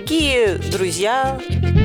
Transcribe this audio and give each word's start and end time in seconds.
Дорогие 0.00 0.54
друзья, 0.54 1.38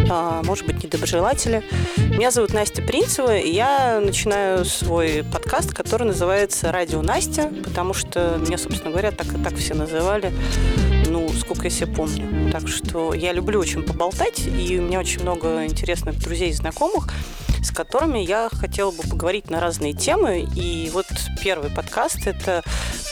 а, 0.09 0.41
может 0.43 0.65
быть, 0.65 0.81
недоброжелатели, 0.81 1.61
меня 1.97 2.31
зовут 2.31 2.53
Настя 2.53 2.81
Принцева, 2.81 3.37
и 3.37 3.51
я 3.51 3.99
начинаю 3.99 4.63
свой 4.63 5.25
подкаст, 5.29 5.73
который 5.73 6.07
называется 6.07 6.71
«Радио 6.71 7.01
Настя», 7.01 7.51
потому 7.65 7.93
что 7.93 8.37
меня, 8.39 8.57
собственно 8.57 8.91
говоря, 8.91 9.11
так 9.11 9.27
и 9.27 9.43
так 9.43 9.55
все 9.55 9.73
называли, 9.73 10.31
ну, 11.15 11.29
сколько 11.29 11.63
я 11.63 11.69
себе 11.69 11.87
помню. 11.87 12.51
Так 12.51 12.67
что 12.67 13.13
я 13.13 13.31
люблю 13.31 13.59
очень 13.59 13.83
поболтать, 13.83 14.45
и 14.47 14.77
у 14.77 14.81
меня 14.81 14.99
очень 14.99 15.21
много 15.21 15.65
интересных 15.65 16.19
друзей 16.19 16.49
и 16.49 16.53
знакомых, 16.53 17.07
с 17.63 17.71
которыми 17.71 18.19
я 18.19 18.49
хотела 18.51 18.91
бы 18.91 19.01
поговорить 19.03 19.49
на 19.49 19.61
разные 19.61 19.93
темы. 19.93 20.45
И 20.55 20.89
вот 20.93 21.05
первый 21.41 21.71
подкаст– 21.71 22.17
это 22.27 22.63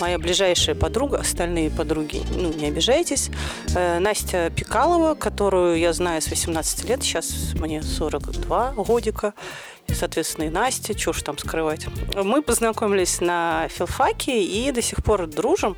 моя 0.02 0.20
ближайшая 0.20 0.76
подруга, 0.76 1.20
остальные 1.20 1.70
подруги, 1.71 2.21
ну, 2.36 2.52
не 2.52 2.68
обижайтесь, 2.68 3.30
э, 3.73 4.00
Настя 4.00 4.52
Пикалова, 4.54 5.16
которую 5.16 5.80
я 5.80 5.94
знаю 5.94 6.22
с 6.22 6.27
18 6.27 6.90
лет, 6.90 7.04
сейчас 7.04 7.54
мне 7.54 7.81
42 7.81 8.72
годика, 8.72 9.34
соответственно, 9.88 10.48
и 10.48 10.49
Настя, 10.49 10.98
что 10.98 11.13
ж 11.13 11.22
там 11.22 11.38
скрывать. 11.38 11.85
Мы 12.16 12.41
познакомились 12.41 13.22
на 13.22 13.70
филфаке 13.70 14.44
и 14.44 14.72
до 14.73 14.81
сих 14.81 15.04
пор 15.05 15.27
дружим. 15.27 15.77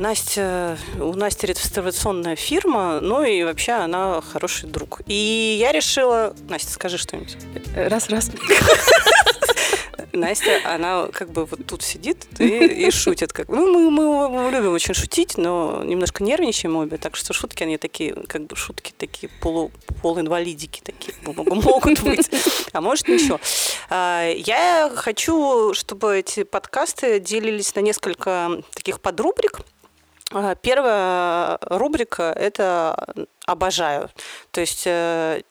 Настя, 0.00 0.78
у 0.98 1.12
Насти 1.12 1.46
реставрационная 1.46 2.34
фирма, 2.34 3.00
ну 3.02 3.22
и 3.22 3.44
вообще 3.44 3.72
она 3.72 4.22
хороший 4.22 4.66
друг. 4.66 5.02
И 5.06 5.58
я 5.60 5.72
решила... 5.72 6.34
Настя, 6.48 6.72
скажи 6.72 6.96
что-нибудь. 6.96 7.36
Раз-раз. 7.76 8.30
Настя, 10.14 10.58
она 10.64 11.08
как 11.08 11.30
бы 11.30 11.44
вот 11.44 11.66
тут 11.66 11.82
сидит 11.82 12.26
и, 12.38 12.86
и 12.86 12.90
шутит. 12.90 13.34
Как... 13.34 13.50
Ну, 13.50 13.90
мы, 13.90 14.30
мы, 14.30 14.50
любим 14.50 14.72
очень 14.72 14.94
шутить, 14.94 15.36
но 15.36 15.84
немножко 15.84 16.24
нервничаем 16.24 16.76
обе, 16.76 16.96
так 16.96 17.14
что 17.14 17.34
шутки, 17.34 17.62
они 17.62 17.76
такие, 17.76 18.14
как 18.26 18.46
бы 18.46 18.56
шутки 18.56 18.94
такие 18.96 19.30
полу, 19.42 19.70
полуинвалидики 20.00 20.80
такие 20.82 21.14
могут 21.24 22.00
быть, 22.00 22.30
а 22.72 22.80
может 22.80 23.06
ничего. 23.06 23.38
А, 23.90 24.30
я 24.34 24.90
хочу, 24.94 25.74
чтобы 25.74 26.20
эти 26.20 26.44
подкасты 26.44 27.20
делились 27.20 27.74
на 27.74 27.80
несколько 27.80 28.62
таких 28.72 29.00
подрубрик. 29.00 29.60
Первая 30.62 31.58
рубрика– 31.62 32.32
это 32.36 33.14
«Обожаю». 33.46 34.10
То 34.52 34.60
есть 34.60 34.84
э, 34.86 35.42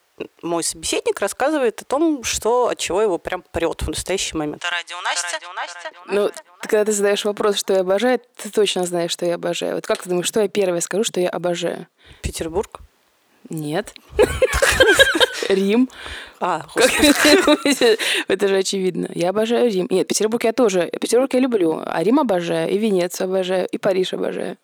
мой 0.42 0.62
собеседник 0.64 1.20
рассказывает 1.20 1.82
о 1.82 1.84
том, 1.84 2.24
что 2.24 2.68
от 2.68 2.78
чего 2.78 3.02
его 3.02 3.18
прям 3.18 3.42
прет 3.42 3.82
в 3.82 3.88
настоящий 3.88 4.36
момент. 4.36 4.62
Это 4.64 4.72
радио 4.72 5.00
Настя. 5.02 5.28
радио 5.34 5.52
Настя. 5.52 5.90
Ну, 6.06 6.30
когда 6.62 6.84
ты 6.84 6.92
задаешь 6.92 7.24
вопрос, 7.24 7.56
что 7.56 7.74
я 7.74 7.80
обожаю, 7.80 8.20
ты 8.36 8.50
точно 8.50 8.86
знаешь, 8.86 9.10
что 9.10 9.26
я 9.26 9.34
обожаю. 9.34 9.76
Вот 9.76 9.86
как 9.86 10.02
ты 10.02 10.08
думаешь, 10.08 10.26
что 10.26 10.40
я 10.40 10.48
первое 10.48 10.80
скажу, 10.80 11.04
что 11.04 11.20
я 11.20 11.28
обожаю? 11.28 11.86
Петербург? 12.22 12.80
Нет. 13.50 13.94
Рим. 15.48 15.88
А, 16.42 16.64
это 18.28 18.48
же 18.48 18.56
очевидно. 18.56 19.10
Я 19.14 19.28
обожаю 19.28 19.70
Рим. 19.70 19.86
Нет, 19.90 20.08
Петербург 20.08 20.42
я 20.44 20.54
тоже. 20.54 20.90
Петербург 20.98 21.32
я 21.34 21.40
люблю. 21.40 21.82
А 21.84 22.02
Рим 22.02 22.18
обожаю, 22.18 22.70
и 22.70 22.78
Венецию 22.78 23.26
обожаю, 23.26 23.68
и 23.68 23.76
Париж 23.76 24.14
обожаю. 24.14 24.56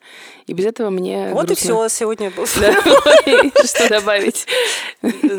И 0.47 0.55
без 0.55 0.65
этого 0.65 0.89
мне 0.89 1.29
Вот 1.33 1.51
и 1.51 1.55
все 1.55 1.87
сегодня 1.89 2.31
было. 2.31 2.47
Что 2.47 3.89
добавить? 3.91 4.47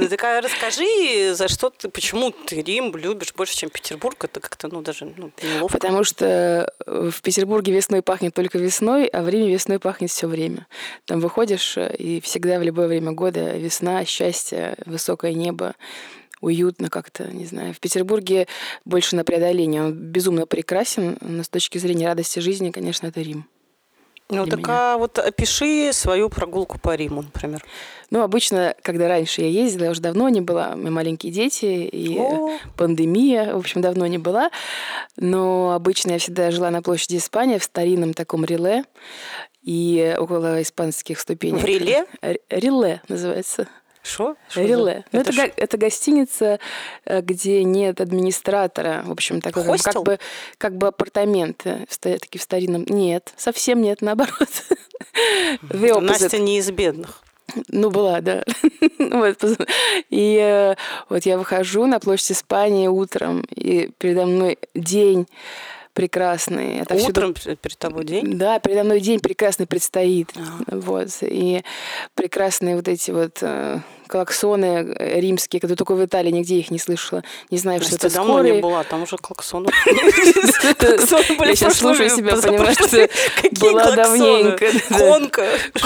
Такая 0.09 0.43
расскажи, 0.43 1.33
за 1.33 1.47
что 1.47 1.71
ты, 1.71 1.89
почему 1.89 2.29
ты 2.29 2.61
Рим 2.61 2.95
любишь 2.95 3.33
больше, 3.35 3.57
чем 3.57 3.71
Петербург? 3.71 4.23
Это 4.23 4.39
как-то, 4.39 4.67
ну, 4.67 4.81
даже 4.81 5.11
ну, 5.17 5.31
неловко. 5.41 5.75
Потому 5.75 6.03
что 6.03 6.71
в 6.85 7.19
Петербурге 7.23 7.73
весной 7.73 8.03
пахнет 8.03 8.35
только 8.35 8.59
весной, 8.59 9.07
а 9.07 9.23
в 9.23 9.29
Риме 9.29 9.51
весной 9.51 9.79
пахнет 9.79 10.11
все 10.11 10.27
время. 10.27 10.67
Там 11.05 11.19
выходишь, 11.19 11.77
и 11.77 12.21
всегда 12.21 12.59
в 12.59 12.63
любое 12.63 12.87
время 12.87 13.13
года 13.13 13.36
весна, 13.37 14.05
счастье, 14.05 14.75
высокое 14.85 15.33
небо 15.33 15.75
уютно 16.41 16.89
как-то, 16.89 17.27
не 17.31 17.45
знаю. 17.45 17.73
В 17.73 17.79
Петербурге 17.79 18.47
больше 18.85 19.15
на 19.15 19.23
преодоление. 19.23 19.83
Он 19.83 19.93
безумно 19.93 20.45
прекрасен, 20.45 21.17
но 21.21 21.43
с 21.43 21.49
точки 21.49 21.77
зрения 21.77 22.07
радости 22.07 22.39
жизни, 22.39 22.71
конечно, 22.71 23.07
это 23.07 23.21
Рим. 23.21 23.45
Ну, 24.29 24.45
так 24.45 24.59
меня. 24.59 24.93
а 24.93 24.97
вот 24.97 25.19
опиши 25.19 25.91
свою 25.93 26.29
прогулку 26.29 26.77
по 26.79 26.95
Риму, 26.95 27.21
например. 27.21 27.63
Ну, 28.09 28.23
обычно, 28.23 28.75
когда 28.81 29.07
раньше 29.07 29.41
я 29.41 29.47
ездила, 29.47 29.85
я 29.85 29.91
уже 29.91 30.01
давно 30.01 30.27
не 30.27 30.41
была, 30.41 30.71
у 30.73 30.77
меня 30.77 30.91
маленькие 30.91 31.31
дети, 31.31 31.65
и 31.65 32.17
О! 32.19 32.57
пандемия, 32.75 33.53
в 33.53 33.57
общем, 33.57 33.81
давно 33.81 34.05
не 34.07 34.17
была. 34.17 34.49
Но 35.15 35.71
обычно 35.71 36.11
я 36.11 36.19
всегда 36.19 36.51
жила 36.51 36.71
на 36.71 36.81
площади 36.81 37.17
Испании 37.17 37.57
в 37.57 37.63
старинном 37.63 38.13
таком 38.13 38.43
реле, 38.43 38.83
и 39.63 40.15
около 40.17 40.61
испанских 40.61 41.19
ступеней. 41.19 41.59
В 41.59 41.65
реле? 41.65 42.05
Реле 42.49 43.01
называется. 43.09 43.67
Что? 44.07 44.35
Реле. 44.55 45.05
Ну, 45.11 45.19
это, 45.19 45.31
это, 45.31 45.53
это 45.57 45.77
гостиница, 45.77 46.59
э, 47.05 47.21
где 47.21 47.63
нет 47.63 47.99
администратора. 47.99 49.03
В 49.05 49.11
общем, 49.11 49.41
такой 49.41 49.63
Хостел? 49.63 49.93
как 49.93 50.03
бы, 50.03 50.19
как 50.57 50.77
бы 50.77 50.87
апартаменты 50.87 51.85
такие 51.99 52.39
в 52.39 52.43
старинном. 52.43 52.85
Нет, 52.87 53.33
совсем 53.35 53.81
нет, 53.81 54.01
наоборот. 54.01 54.49
Настя 55.71 56.39
не 56.39 56.57
из 56.59 56.71
бедных. 56.71 57.21
Ну, 57.69 57.89
была, 57.89 58.21
да. 58.21 58.43
вот. 58.99 59.43
И 60.09 60.37
э, 60.41 60.75
вот 61.09 61.25
я 61.25 61.37
выхожу 61.37 61.85
на 61.85 61.99
площадь 61.99 62.33
Испании 62.33 62.87
утром, 62.87 63.41
и 63.55 63.89
передо 63.97 64.25
мной 64.25 64.59
день 64.75 65.27
прекрасный. 65.93 66.77
Это 66.77 66.93
Утром 66.93 67.33
перед 67.33 67.77
тобой 67.77 68.05
день? 68.05 68.37
Да, 68.37 68.59
передо 68.59 68.83
мной 68.83 68.99
день 68.99 69.19
прекрасный 69.19 69.65
предстоит. 69.65 70.29
А. 70.35 70.75
Вот. 70.75 71.07
И 71.21 71.63
прекрасные 72.13 72.75
вот 72.75 72.87
эти 72.87 73.09
вот 73.11 73.39
э, 73.41 73.79
клаксоны 74.07 74.95
э, 74.97 75.19
римские, 75.19 75.59
когда 75.59 75.75
только 75.75 75.93
в 75.93 76.03
Италии 76.03 76.31
нигде 76.31 76.55
их 76.55 76.71
не 76.71 76.79
слышала. 76.79 77.23
Не 77.49 77.57
знаю, 77.57 77.81
что 77.81 77.95
это 77.95 78.13
давно 78.13 78.41
не 78.43 78.61
была, 78.61 78.83
там 78.83 79.03
уже 79.03 79.17
клаксоны. 79.17 79.69
Я 79.85 81.55
сейчас 81.55 81.77
слушаю 81.77 82.09
себя, 82.09 82.35
понимаешь, 82.35 82.77
что 82.77 83.09
была 83.59 83.91
давненько. 83.91 84.67
Конка. 84.89 85.45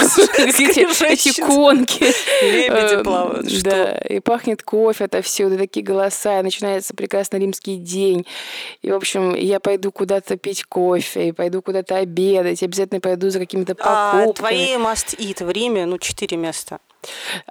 Эти 1.11 1.41
конки. 1.41 2.03
Лебеди 2.41 2.99
э, 2.99 3.03
плавают. 3.03 3.63
Да, 3.63 3.91
и 3.97 4.19
пахнет 4.19 4.63
кофе 4.63 5.05
отовсюду, 5.05 5.57
такие 5.57 5.85
голоса, 5.85 6.39
и 6.39 6.43
начинается 6.43 6.93
прекрасный 6.93 7.39
римский 7.39 7.77
день. 7.77 8.25
И, 8.81 8.91
в 8.91 8.95
общем, 8.95 9.35
я 9.35 9.59
пойду 9.59 9.91
куда-то 9.91 10.37
пить 10.37 10.63
кофе, 10.65 11.29
и 11.29 11.31
пойду 11.31 11.61
куда-то 11.61 11.97
обедать, 11.97 12.63
обязательно 12.63 12.99
пойду 12.99 13.29
за 13.29 13.39
какими-то 13.39 13.75
а 13.79 14.21
покупками. 14.21 14.47
Твои 14.49 14.75
must-eat 14.75 15.45
в 15.45 15.49
Риме, 15.49 15.85
ну, 15.85 15.97
четыре 15.97 16.37
места. 16.37 16.79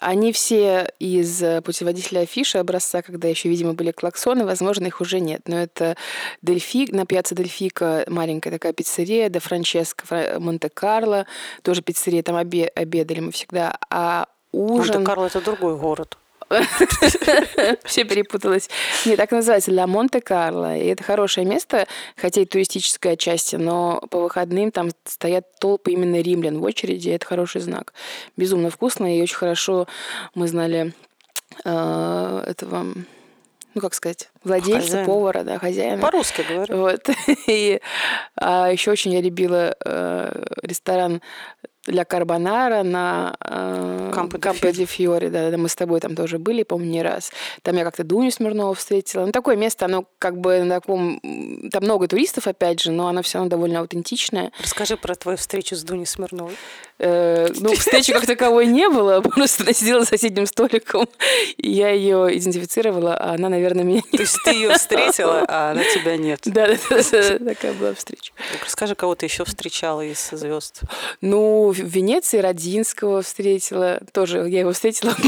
Они 0.00 0.32
все 0.32 0.92
из 0.98 1.42
э, 1.42 1.60
путеводителя 1.62 2.20
афиши 2.20 2.58
образца, 2.58 3.02
когда 3.02 3.28
еще, 3.28 3.48
видимо, 3.48 3.74
были 3.74 3.90
клаксоны, 3.90 4.44
возможно, 4.44 4.86
их 4.86 5.00
уже 5.00 5.20
нет. 5.20 5.42
Но 5.46 5.56
это 5.56 5.96
Дельфи, 6.42 6.88
на 6.92 7.06
пьяце 7.06 7.34
Дельфика 7.34 8.04
маленькая 8.08 8.50
такая 8.50 8.72
пиццерия, 8.72 9.28
де 9.28 9.38
Франческо 9.38 10.38
Монте-Карло, 10.38 11.26
тоже 11.62 11.82
пиццерия, 11.82 12.22
там 12.22 12.36
обедали 12.36 13.20
мы 13.20 13.32
всегда. 13.32 13.76
А 13.90 14.26
ужин... 14.52 14.94
Монте-Карло 14.94 15.26
это 15.26 15.40
другой 15.40 15.76
город. 15.76 16.16
Все 17.84 18.04
перепуталось. 18.04 18.68
Не, 19.06 19.16
так 19.16 19.30
называется 19.30 19.72
Ла 19.72 19.86
Монте-Карло. 19.86 20.76
И 20.76 20.86
это 20.86 21.04
хорошее 21.04 21.46
место, 21.46 21.86
хотя 22.16 22.40
и 22.40 22.44
туристическое 22.44 23.12
отчасти, 23.12 23.56
но 23.56 24.00
по 24.10 24.20
выходным 24.20 24.72
там 24.72 24.90
стоят 25.04 25.46
толпы 25.60 25.92
именно 25.92 26.20
римлян 26.20 26.58
в 26.58 26.64
очереди, 26.64 27.10
это 27.10 27.24
хороший 27.26 27.60
знак. 27.60 27.92
Безумно 28.36 28.70
вкусно, 28.70 29.16
и 29.16 29.22
очень 29.22 29.36
хорошо 29.36 29.86
мы 30.34 30.48
знали 30.48 30.92
э, 31.64 32.44
этого 32.46 32.86
ну, 33.74 33.80
как 33.80 33.94
сказать, 33.94 34.30
владельца, 34.42 34.80
Хозяин. 34.80 35.06
повара, 35.06 35.44
да, 35.44 35.58
хозяина. 35.58 36.02
По-русски 36.02 36.44
говорю. 36.48 36.78
Вот. 36.78 37.08
И 37.46 37.80
а 38.34 38.68
еще 38.68 38.90
очень 38.90 39.12
я 39.12 39.20
любила 39.20 39.76
э, 39.84 40.44
ресторан 40.62 41.22
для 41.86 42.04
карбонара 42.04 42.82
на 42.82 43.36
э, 43.44 44.10
Кампо 44.12 44.72
де 44.72 44.84
Фьори. 44.84 45.28
Да, 45.28 45.50
да, 45.50 45.56
мы 45.56 45.68
с 45.68 45.74
тобой 45.74 46.00
там 46.00 46.14
тоже 46.14 46.38
были, 46.38 46.62
помню, 46.62 46.90
не 46.90 47.02
раз. 47.02 47.32
Там 47.62 47.76
я 47.76 47.84
как-то 47.84 48.04
Дуню 48.04 48.30
Смирнову 48.30 48.74
встретила. 48.74 49.26
Ну, 49.26 49.32
такое 49.32 49.56
место, 49.56 49.86
оно 49.86 50.04
как 50.18 50.38
бы 50.38 50.62
на 50.62 50.80
таком... 50.80 51.20
Там 51.70 51.84
много 51.84 52.06
туристов, 52.06 52.46
опять 52.46 52.80
же, 52.80 52.90
но 52.90 53.08
оно 53.08 53.22
все 53.22 53.38
равно 53.38 53.50
довольно 53.50 53.80
аутентичное. 53.80 54.52
Расскажи 54.62 54.96
про 54.96 55.14
твою 55.14 55.38
встречу 55.38 55.74
с 55.74 55.82
Дуней 55.82 56.06
Смирновой. 56.06 56.56
Э, 56.98 57.48
ну, 57.58 57.74
встречи 57.74 58.12
как 58.12 58.26
таковой 58.26 58.66
не 58.66 58.88
было, 58.88 59.20
просто 59.22 59.64
она 59.64 59.72
сидела 59.72 60.00
за 60.00 60.06
соседним 60.06 60.44
столиком, 60.44 61.08
и 61.56 61.70
я 61.70 61.88
ее 61.90 62.36
идентифицировала, 62.36 63.16
а 63.16 63.34
она, 63.34 63.48
наверное, 63.48 63.84
меня 63.84 64.02
То 64.10 64.18
есть 64.18 64.36
ты 64.44 64.50
ее 64.50 64.74
встретила, 64.76 65.46
а 65.48 65.70
она 65.70 65.82
тебя 65.84 66.18
нет? 66.18 66.40
Да, 66.44 66.66
такая 66.76 67.72
была 67.72 67.94
встреча. 67.94 68.32
Расскажи, 68.62 68.94
кого 68.94 69.14
ты 69.14 69.24
еще 69.24 69.46
встречала 69.46 70.02
из 70.02 70.28
звезд? 70.30 70.82
Ну, 71.22 71.69
в 71.72 71.78
Венеции 71.78 72.38
Родинского 72.38 73.22
встретила. 73.22 74.00
Тоже 74.12 74.48
я 74.48 74.60
его 74.60 74.72
встретила. 74.72 75.14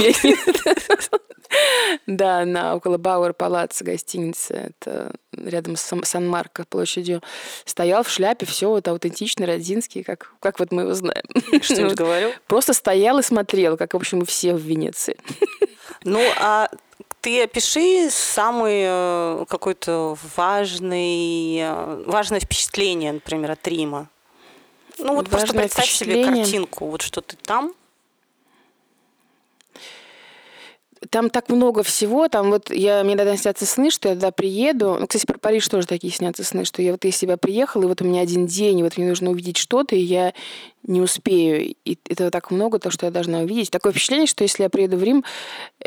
Да, 2.07 2.45
на 2.45 2.75
около 2.75 2.97
Бауэр 2.97 3.35
Палаца 3.35 3.85
гостиницы. 3.85 4.73
Это 4.81 5.13
рядом 5.33 5.77
с 5.77 5.83
Сан-Марко 6.03 6.65
площадью. 6.65 7.23
Стоял 7.65 8.03
в 8.03 8.09
шляпе, 8.09 8.47
все 8.47 8.69
вот 8.69 8.89
аутентичный, 8.89 9.47
родинский, 9.47 10.03
как, 10.03 10.33
как 10.41 10.59
вот 10.59 10.73
мы 10.73 10.83
его 10.83 10.95
знаем. 10.95 11.25
Что-нибудь 11.61 11.95
говорил? 11.95 12.31
Просто 12.47 12.73
стоял 12.73 13.19
и 13.19 13.23
смотрел, 13.23 13.77
как, 13.77 13.93
в 13.93 13.97
общем, 13.97 14.21
мы 14.21 14.27
все 14.27 14.55
в 14.55 14.61
Венеции. 14.61 15.17
Ну, 16.05 16.21
а 16.39 16.69
ты 17.21 17.45
опиши 17.45 18.11
самый 18.11 18.83
э, 18.85 19.45
какой-то 19.49 20.17
важный, 20.37 21.59
э, 21.59 22.05
важное 22.07 22.41
впечатление, 22.41 23.13
например, 23.13 23.53
от 23.53 23.67
Рима. 23.69 24.09
Ну 24.99 25.15
вот 25.15 25.29
просто 25.29 25.53
представь 25.53 25.91
себе 25.91 26.25
картинку, 26.25 26.87
вот 26.87 27.03
что 27.03 27.21
ты 27.21 27.37
там, 27.37 27.75
Там 31.11 31.31
так 31.31 31.49
много 31.49 31.83
всего, 31.83 32.29
там 32.29 32.51
вот 32.51 32.71
я, 32.71 33.03
мне 33.03 33.15
иногда 33.15 33.37
снятся 33.37 33.67
сны, 33.67 33.91
что 33.91 34.09
я 34.09 34.15
туда 34.15 34.31
приеду. 34.31 34.97
Ну, 35.01 35.07
кстати, 35.09 35.27
про 35.27 35.37
Париж 35.37 35.67
тоже 35.67 35.87
такие 35.87 36.13
снятся 36.13 36.45
сны, 36.45 36.65
что 36.65 36.81
я 36.81 36.93
вот 36.93 37.05
из 37.05 37.17
себя 37.17 37.37
приехала, 37.37 37.83
и 37.83 37.87
вот 37.87 38.01
у 38.03 38.05
меня 38.05 38.21
один 38.21 38.47
день, 38.47 38.79
и 38.79 38.83
вот 38.85 38.97
мне 38.97 39.09
нужно 39.09 39.31
увидеть 39.31 39.57
что-то, 39.57 39.97
и 39.97 40.01
я 40.01 40.33
не 40.85 41.01
успею. 41.01 41.75
И 41.85 41.99
этого 42.09 42.31
так 42.31 42.53
много, 42.53 42.79
то, 42.79 42.93
что 42.93 43.07
я 43.07 43.13
должна 43.13 43.41
увидеть. 43.41 43.73
Такое 43.73 43.93
впечатление, 43.93 44.29
что 44.29 44.45
если 44.45 44.63
я 44.63 44.71
приеду 44.71 44.97
в 44.97 45.03
Рим, 45.03 45.25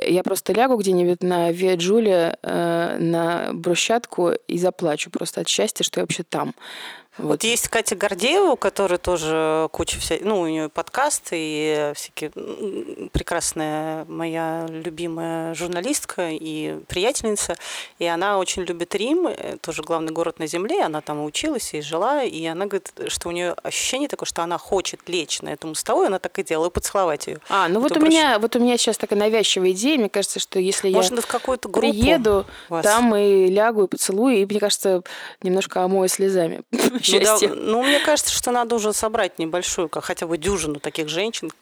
я 0.05 0.21
просто 0.21 0.51
лягу 0.51 0.75
где-нибудь 0.75 1.23
на 1.23 1.49
Виа 1.51 1.75
Джулия, 1.75 2.37
э, 2.41 2.97
на 2.99 3.51
брусчатку 3.53 4.31
и 4.47 4.57
заплачу 4.57 5.09
просто 5.11 5.41
от 5.41 5.47
счастья, 5.47 5.85
что 5.85 6.01
я 6.01 6.03
вообще 6.03 6.23
там. 6.23 6.53
Вот. 7.17 7.43
есть 7.43 7.69
Катя 7.69 7.95
Гордеева, 7.95 8.51
у 8.51 8.57
которой 8.57 8.97
тоже 8.97 9.69
куча 9.71 9.99
вся, 9.99 10.17
ну, 10.21 10.41
у 10.41 10.47
нее 10.47 10.67
подкаст 10.67 11.29
и 11.31 11.93
всякие 11.95 12.31
прекрасная 13.11 14.05
моя 14.05 14.65
любимая 14.69 15.53
журналистка 15.53 16.29
и 16.31 16.77
приятельница, 16.87 17.55
и 17.99 18.05
она 18.05 18.37
очень 18.37 18.63
любит 18.63 18.93
Рим, 18.95 19.27
э, 19.27 19.57
тоже 19.61 19.81
главный 19.81 20.11
город 20.11 20.39
на 20.39 20.47
земле, 20.47 20.83
она 20.83 20.99
там 21.01 21.23
училась 21.23 21.73
и 21.73 21.81
жила, 21.81 22.23
и 22.23 22.45
она 22.45 22.65
говорит, 22.65 22.91
что 23.07 23.29
у 23.29 23.31
нее 23.31 23.53
ощущение 23.63 24.09
такое, 24.09 24.27
что 24.27 24.43
она 24.43 24.57
хочет 24.57 25.07
лечь 25.07 25.41
на 25.41 25.49
эту 25.49 25.67
мостовую, 25.67 26.07
она 26.07 26.19
так 26.19 26.37
и 26.39 26.43
делала, 26.43 26.67
и 26.67 26.71
поцеловать 26.71 27.27
ее. 27.27 27.39
А, 27.47 27.69
ну 27.69 27.79
вот 27.79 27.95
у 27.95 28.01
меня, 28.01 28.39
вот 28.39 28.55
у 28.57 28.59
меня 28.59 28.77
сейчас 28.77 28.97
такая 28.97 29.17
навязчивая 29.17 29.71
идея, 29.71 29.97
мне 29.97 30.09
кажется, 30.09 30.39
что 30.39 30.59
если 30.59 30.91
Можно 30.91 31.15
я 31.15 31.21
в 31.21 31.27
какую-то 31.27 31.69
группу 31.69 31.91
приеду, 31.91 32.45
вас. 32.67 32.83
там 32.83 33.15
и 33.15 33.47
лягу 33.47 33.85
и 33.85 33.87
поцелую, 33.87 34.35
и 34.37 34.45
мне 34.45 34.59
кажется, 34.59 35.01
немножко 35.41 35.81
омою 35.83 36.09
слезами. 36.09 36.63
счастья. 37.05 37.49
Ну, 37.49 37.55
да, 37.55 37.61
ну, 37.61 37.83
мне 37.83 37.99
кажется, 37.99 38.33
что 38.33 38.51
надо 38.51 38.75
уже 38.75 38.93
собрать 38.93 39.39
небольшую, 39.39 39.89
как 39.89 40.05
хотя 40.05 40.27
бы 40.27 40.37
дюжину 40.37 40.79
таких 40.79 41.09
женщин. 41.09 41.51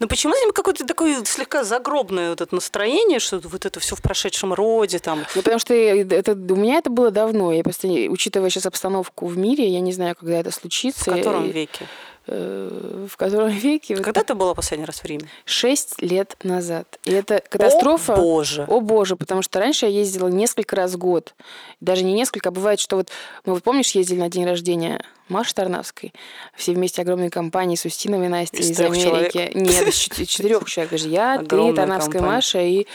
Но 0.00 0.06
почему 0.08 0.34
с 0.34 0.40
ними 0.40 0.52
какое-то 0.52 0.86
такое 0.86 1.24
слегка 1.24 1.64
загробное 1.64 2.30
вот 2.30 2.40
это 2.40 2.54
настроение, 2.54 3.18
что 3.18 3.38
вот 3.38 3.66
это 3.66 3.80
все 3.80 3.96
в 3.96 4.02
прошедшем 4.02 4.52
роде 4.52 4.98
там? 4.98 5.24
Ну, 5.34 5.42
потому 5.42 5.58
что 5.58 5.74
это, 5.74 6.32
у 6.32 6.56
меня 6.56 6.78
это 6.78 6.90
было 6.90 7.10
давно. 7.10 7.52
Я 7.52 7.62
просто, 7.62 7.88
учитывая 7.88 8.50
сейчас 8.50 8.66
обстановку 8.66 9.26
в 9.26 9.36
мире, 9.36 9.68
я 9.68 9.80
не 9.80 9.92
знаю, 9.92 10.14
когда 10.18 10.38
это 10.38 10.50
случится. 10.50 11.10
В 11.10 11.16
котором 11.16 11.50
веке? 11.50 11.86
Э, 12.28 13.06
в 13.08 13.16
котором 13.16 13.48
веке. 13.50 13.96
Когда 13.96 14.24
ты 14.24 14.34
была 14.34 14.54
последний 14.54 14.84
раз 14.84 14.98
в 14.98 15.04
Риме? 15.04 15.28
Шесть 15.44 16.02
лет 16.02 16.36
назад. 16.42 16.98
И 17.04 17.12
это 17.12 17.40
катастрофа. 17.48 18.14
О 18.14 18.16
боже! 18.16 18.64
О 18.68 18.80
боже, 18.80 19.14
потому 19.14 19.42
что 19.42 19.60
раньше 19.60 19.86
я 19.86 19.92
ездила 19.92 20.26
несколько 20.26 20.74
раз 20.74 20.94
в 20.94 20.98
год. 20.98 21.34
Даже 21.80 22.02
не 22.02 22.12
несколько, 22.12 22.48
а 22.48 22.52
бывает, 22.52 22.80
что 22.80 22.96
вот 22.96 23.10
мы 23.44 23.54
вот 23.54 23.62
помнишь, 23.62 23.92
ездили 23.92 24.18
на 24.18 24.28
день 24.28 24.44
рождения 24.44 25.00
Маши 25.28 25.54
Тарнавской. 25.54 26.12
Все 26.54 26.72
вместе 26.72 27.02
огромной 27.02 27.30
компанией 27.30 27.76
с 27.76 27.84
Устиновой 27.84 28.28
Настей 28.28 28.60
из, 28.60 28.70
из 28.70 28.80
Америки. 28.80 29.32
Человек. 29.32 29.54
Нет, 29.54 29.88
из 29.88 29.94
четырех 29.94 30.64
человек. 30.68 30.92
Даже 30.92 31.08
я, 31.08 31.38
ты, 31.38 31.74
Тарнавская. 31.74 32.22
Маша 32.22 32.60
и 32.60 32.86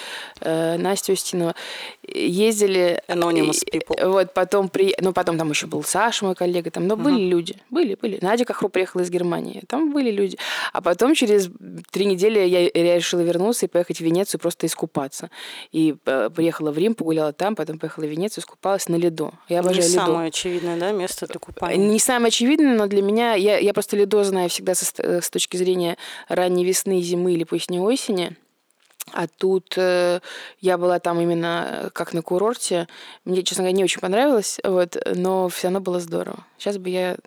э, 0.42 0.78
Настя 0.78 1.14
Устинова. 1.14 1.56
Ездили... 2.04 3.02
Anonymous 3.08 3.64
people. 3.70 4.08
Вот, 4.08 4.34
потом 4.34 4.70
при... 4.70 4.96
Ну, 5.00 5.14
потом 5.14 5.38
там 5.38 5.50
еще 5.50 5.68
был 5.68 5.84
Саша, 5.84 6.26
мой 6.26 6.36
коллега. 6.36 6.72
Там, 6.72 6.88
но 6.88 6.96
uh-huh. 6.96 7.04
были 7.04 7.28
люди. 7.28 7.56
Были, 7.70 7.98
были. 8.02 8.20
Надя 8.22 8.46
Кахру 8.46 8.70
приехала 8.70 9.02
из 9.02 9.10
Германии. 9.10 9.21
Там 9.68 9.92
были 9.94 10.12
люди. 10.12 10.38
А 10.72 10.82
потом 10.82 11.16
через 11.16 11.50
три 11.92 12.06
недели 12.06 12.40
я, 12.40 12.70
решила 12.70 13.22
вернуться 13.22 13.66
и 13.66 13.70
поехать 13.70 13.98
в 13.98 14.02
Венецию 14.02 14.40
просто 14.40 14.68
искупаться. 14.68 15.30
И 15.72 15.96
э, 16.06 16.30
приехала 16.34 16.72
в 16.72 16.78
Рим, 16.78 16.96
погуляла 16.96 17.34
там, 17.34 17.56
потом 17.56 17.78
поехала 17.78 18.06
в 18.06 18.10
Венецию, 18.10 18.44
искупалась 18.44 18.88
на 18.88 18.96
ледо. 18.96 19.32
Я 19.50 19.60
обожаю 19.60 19.84
Не 19.84 19.90
ледо. 19.90 20.06
самое 20.06 20.28
очевидное, 20.30 20.80
да, 20.80 20.92
место 20.92 21.28
для 21.28 21.40
купания? 21.40 21.78
Не 21.78 22.00
самое 22.00 22.22
самое 22.22 22.28
очевидное, 22.30 22.76
но 22.76 22.86
для 22.88 23.02
меня, 23.02 23.34
я, 23.34 23.58
я 23.58 23.74
просто 23.74 23.98
ледо 23.98 24.24
знаю 24.24 24.48
всегда 24.50 24.76
со, 24.76 24.86
с 24.86 25.30
точки 25.30 25.58
зрения 25.58 25.98
ранней 26.30 26.64
весны, 26.64 27.02
зимы 27.02 27.34
или 27.34 27.46
поздней 27.46 27.80
осени. 27.80 28.36
А 29.14 29.28
тут 29.28 29.74
э, 29.78 30.20
я 30.60 30.78
была 30.78 31.00
там 31.00 31.20
именно 31.20 31.90
как 31.94 32.14
на 32.14 32.22
курорте. 32.22 32.88
Мне, 33.26 33.42
честно 33.42 33.64
говоря, 33.64 33.76
не 33.76 33.84
очень 33.84 34.02
понравилось, 34.02 34.60
вот, 34.64 34.98
но 35.16 35.50
все 35.50 35.68
равно 35.68 35.80
было 35.80 36.00
здорово. 36.00 36.46
Сейчас 36.60 36.78
бы 36.78 36.90
я 36.90 37.18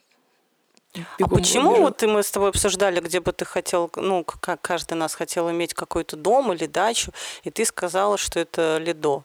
а 1.20 1.28
почему 1.28 1.70
убежал. 1.70 1.84
вот 1.84 2.02
мы 2.02 2.22
с 2.22 2.30
тобой 2.30 2.50
обсуждали, 2.50 3.00
где 3.00 3.20
бы 3.20 3.32
ты 3.32 3.44
хотел, 3.44 3.90
ну, 3.96 4.24
как 4.24 4.60
каждый 4.60 4.94
нас 4.94 5.14
хотел 5.14 5.50
иметь 5.50 5.74
какой-то 5.74 6.16
дом 6.16 6.52
или 6.52 6.66
дачу, 6.66 7.12
и 7.42 7.50
ты 7.50 7.64
сказала, 7.64 8.16
что 8.16 8.40
это 8.40 8.78
Ледо. 8.78 9.24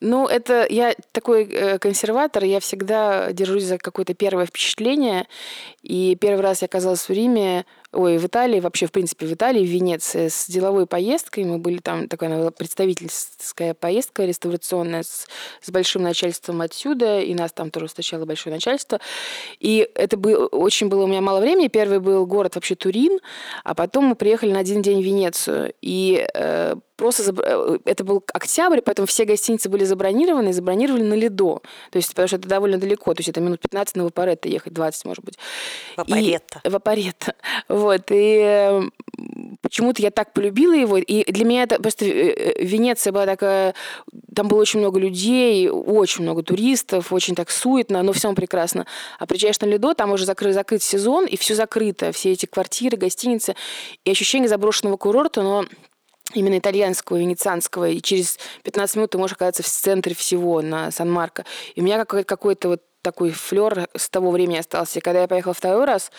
Ну, 0.00 0.26
это 0.26 0.66
я 0.68 0.94
такой 1.12 1.44
э, 1.44 1.78
консерватор, 1.78 2.44
я 2.44 2.60
всегда 2.60 3.32
держусь 3.32 3.64
за 3.64 3.78
какое-то 3.78 4.14
первое 4.14 4.46
впечатление. 4.46 5.26
И 5.82 6.16
первый 6.16 6.40
раз 6.40 6.62
я 6.62 6.66
оказалась 6.66 7.08
в 7.08 7.10
Риме 7.10 7.66
ой, 7.96 8.18
в 8.18 8.26
Италии, 8.26 8.60
вообще, 8.60 8.86
в 8.86 8.92
принципе, 8.92 9.26
в 9.26 9.32
Италии, 9.32 9.64
в 9.64 9.68
Венеции 9.68 10.28
с 10.28 10.46
деловой 10.46 10.86
поездкой. 10.86 11.44
Мы 11.44 11.58
были 11.58 11.78
там, 11.78 12.08
такая 12.08 12.50
представительская 12.50 13.74
поездка 13.74 14.24
реставрационная 14.24 15.02
с, 15.02 15.26
с 15.62 15.70
большим 15.70 16.02
начальством 16.02 16.60
отсюда, 16.60 17.20
и 17.20 17.34
нас 17.34 17.52
там 17.52 17.70
тоже 17.70 17.86
встречало 17.86 18.24
большое 18.24 18.54
начальство. 18.54 19.00
И 19.58 19.88
это 19.94 20.16
был, 20.16 20.48
очень 20.52 20.88
было 20.88 21.04
у 21.04 21.06
меня 21.06 21.20
мало 21.20 21.40
времени. 21.40 21.68
Первый 21.68 21.98
был 21.98 22.26
город 22.26 22.54
вообще 22.54 22.74
Турин, 22.74 23.18
а 23.64 23.74
потом 23.74 24.04
мы 24.04 24.14
приехали 24.14 24.52
на 24.52 24.60
один 24.60 24.82
день 24.82 25.00
в 25.00 25.04
Венецию. 25.04 25.72
И 25.80 26.26
э, 26.34 26.74
просто 26.96 27.22
заб... 27.22 27.40
Э, 27.42 27.78
это 27.84 28.04
был 28.04 28.24
октябрь, 28.32 28.80
поэтому 28.80 29.06
все 29.06 29.24
гостиницы 29.24 29.68
были 29.68 29.84
забронированы, 29.84 30.50
и 30.50 30.52
забронировали 30.52 31.02
на 31.02 31.14
Ледо. 31.14 31.60
То 31.90 31.96
есть, 31.96 32.10
потому 32.10 32.28
что 32.28 32.36
это 32.36 32.48
довольно 32.48 32.78
далеко, 32.78 33.14
то 33.14 33.20
есть 33.20 33.28
это 33.28 33.40
минут 33.40 33.60
15 33.60 33.96
на 33.96 34.04
Вапоретто 34.04 34.48
ехать, 34.48 34.72
20, 34.72 35.04
может 35.04 35.24
быть. 35.24 35.38
Вапоретто. 35.96 36.60
И... 36.64 36.68
Вапоретто. 36.68 37.34
Вот, 37.68 38.02
и 38.10 38.90
почему-то 39.62 40.02
я 40.02 40.10
так 40.10 40.32
полюбила 40.32 40.74
его, 40.74 40.96
и 40.96 41.30
для 41.30 41.44
меня 41.44 41.62
это 41.64 41.80
просто 41.80 42.04
э, 42.04 42.08
э, 42.10 42.64
Венеция 42.64 43.12
была 43.12 43.26
такая, 43.26 43.74
там 44.34 44.48
было 44.48 44.60
очень 44.60 44.80
много 44.80 44.98
людей, 44.98 45.68
очень 45.68 46.22
много 46.22 46.42
туристов, 46.42 47.12
очень 47.12 47.34
так 47.34 47.50
суетно, 47.50 48.02
но 48.02 48.12
всем 48.12 48.34
прекрасно. 48.34 48.86
А 49.18 49.26
приезжаешь 49.26 49.60
на 49.60 49.66
Ледо, 49.66 49.94
там 49.94 50.12
уже 50.12 50.24
закрыт, 50.24 50.54
закрыт 50.54 50.82
сезон, 50.82 51.26
и 51.26 51.36
все 51.36 51.54
закрыто, 51.54 52.12
все 52.12 52.32
эти 52.32 52.46
квартиры, 52.46 52.96
гостиницы, 52.96 53.54
и 54.04 54.10
ощущение 54.10 54.48
заброшенного 54.48 54.96
курорта, 54.96 55.42
но 55.42 55.64
именно 56.34 56.58
итальянского, 56.58 57.18
венецианского, 57.18 57.88
и 57.88 58.00
через 58.00 58.38
15 58.62 58.96
минут 58.96 59.10
ты 59.10 59.18
можешь 59.18 59.34
оказаться 59.34 59.62
в 59.62 59.68
центре 59.68 60.14
всего 60.14 60.62
на 60.62 60.90
Сан-Марко. 60.90 61.44
И 61.74 61.80
у 61.80 61.84
меня 61.84 62.04
какой-то 62.04 62.68
вот 62.68 62.82
такой 63.06 63.30
флер 63.30 63.88
с 63.94 64.08
того 64.08 64.32
времени 64.32 64.58
остался. 64.58 64.98
И 64.98 65.02
когда 65.02 65.20
я 65.20 65.28
поехала 65.28 65.54
второй 65.54 65.84
раз, 65.84 66.10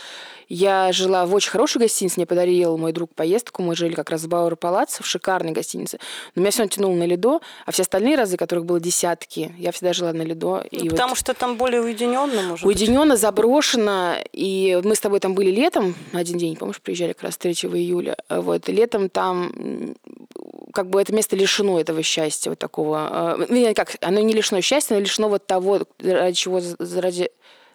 я 0.47 0.93
жила 0.93 1.25
в 1.25 1.33
очень 1.35 1.51
хорошей 1.51 1.79
гостинице, 1.79 2.13
мне 2.15 2.25
подарил 2.25 2.77
мой 2.77 2.93
друг 2.93 3.13
поездку, 3.13 3.61
мы 3.61 3.75
жили 3.75 3.93
как 3.93 4.09
раз 4.09 4.21
в 4.21 4.29
Бауэр 4.29 4.55
Палац, 4.55 5.01
в 5.01 5.05
шикарной 5.05 5.51
гостинице. 5.51 5.99
Но 6.33 6.41
меня 6.41 6.51
все 6.51 6.59
равно 6.59 6.69
тянуло 6.69 6.95
на 6.95 7.05
Ледо, 7.05 7.41
а 7.65 7.71
все 7.71 7.81
остальные 7.81 8.15
разы, 8.15 8.37
которых 8.37 8.63
было 8.63 8.79
десятки, 8.79 9.53
я 9.57 9.73
всегда 9.73 9.91
жила 9.91 10.13
на 10.13 10.21
Ледо. 10.21 10.65
Ну, 10.71 10.79
и 10.79 10.87
потому 10.87 11.09
вот 11.09 11.17
что 11.17 11.33
там 11.33 11.57
более 11.57 11.81
уединенно, 11.81 12.41
может 12.43 12.65
Уединенно, 12.65 13.15
быть. 13.15 13.19
заброшено. 13.19 14.13
И 14.31 14.79
мы 14.81 14.95
с 14.95 15.01
тобой 15.01 15.19
там 15.19 15.35
были 15.35 15.51
летом, 15.51 15.93
один 16.13 16.37
день, 16.37 16.55
помнишь, 16.55 16.79
приезжали 16.79 17.11
как 17.11 17.23
раз 17.23 17.37
3 17.37 17.51
июля. 17.51 18.15
Вот, 18.29 18.69
летом 18.69 19.09
там 19.09 19.93
как 20.73 20.89
бы 20.89 21.01
это 21.01 21.11
место 21.13 21.35
лишено 21.35 21.79
этого 21.79 22.03
счастья, 22.03 22.51
вот 22.51 22.59
такого. 22.59 23.35
Ну, 23.49 23.73
как, 23.73 23.95
оно 24.01 24.19
не 24.19 24.33
лишено 24.33 24.61
счастья, 24.61 24.93
но 24.93 25.01
лишено 25.01 25.27
вот 25.27 25.47
того, 25.47 25.81
ради 25.99 26.35
чего, 26.35 26.61
ради 26.79 27.29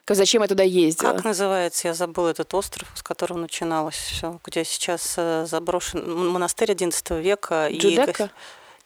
Зачем 0.08 0.42
я 0.42 0.48
туда 0.48 0.64
ездила? 0.64 1.12
Как 1.12 1.24
называется? 1.24 1.88
Я 1.88 1.94
забыла 1.94 2.30
этот 2.30 2.52
остров, 2.54 2.88
с 2.94 3.02
которого 3.02 3.38
начиналось 3.38 3.94
все, 3.94 4.40
где 4.44 4.64
сейчас 4.64 5.14
э, 5.16 5.46
заброшен 5.48 6.28
монастырь 6.28 6.72
XI 6.72 7.20
века. 7.20 7.68
Джудека? 7.70 8.30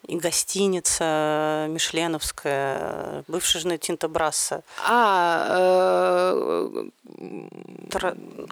И, 0.07 0.17
гостиница 0.17 1.67
Мишленовская, 1.69 3.25
бывшая 3.27 3.61
жена 3.61 3.79
Тинта 3.79 4.09
Брасса. 4.09 4.63
А, 4.87 5.47
э, 5.59 6.89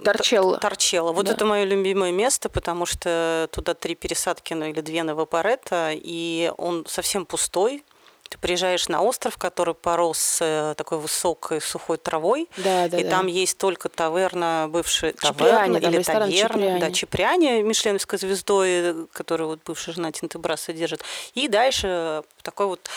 Торчелло. 0.02 0.58
Торчелло. 0.58 1.12
Вот 1.12 1.26
да. 1.26 1.32
это 1.32 1.44
мое 1.44 1.64
любимое 1.64 2.12
место, 2.12 2.48
потому 2.48 2.86
что 2.86 3.48
туда 3.52 3.74
три 3.74 3.94
пересадки, 3.94 4.54
ну 4.54 4.64
или 4.64 4.80
две 4.80 5.02
на 5.04 5.14
Вапоретто, 5.14 5.90
и 5.92 6.50
он 6.56 6.86
совсем 6.88 7.24
пустой, 7.26 7.84
Ты 8.34 8.38
приезжаешь 8.38 8.88
на 8.88 9.00
остров, 9.00 9.36
который 9.38 9.74
порос 9.74 10.38
э, 10.40 10.74
такой 10.76 10.98
высокой 10.98 11.60
сухой 11.60 11.98
травой, 11.98 12.48
Да, 12.56 12.88
да, 12.88 12.98
и 12.98 13.04
да. 13.04 13.10
там 13.10 13.28
есть 13.28 13.58
только 13.58 13.88
таверна, 13.88 14.66
бывшая 14.68 15.12
таверна 15.12 15.76
или 15.76 16.02
таверна, 16.02 16.32
Чиприани. 16.32 16.80
да, 16.80 16.90
Чиприани, 16.90 17.62
мишленовской 17.62 18.18
звездой, 18.18 18.68
э, 18.70 19.06
которую 19.12 19.50
вот 19.50 19.60
бывшая 19.64 19.92
жена 19.92 20.10
Тинтебраса 20.10 20.72
держит. 20.72 21.02
И 21.34 21.46
дальше 21.46 21.86
э, 21.88 22.22
такой 22.42 22.66
вот 22.66 22.90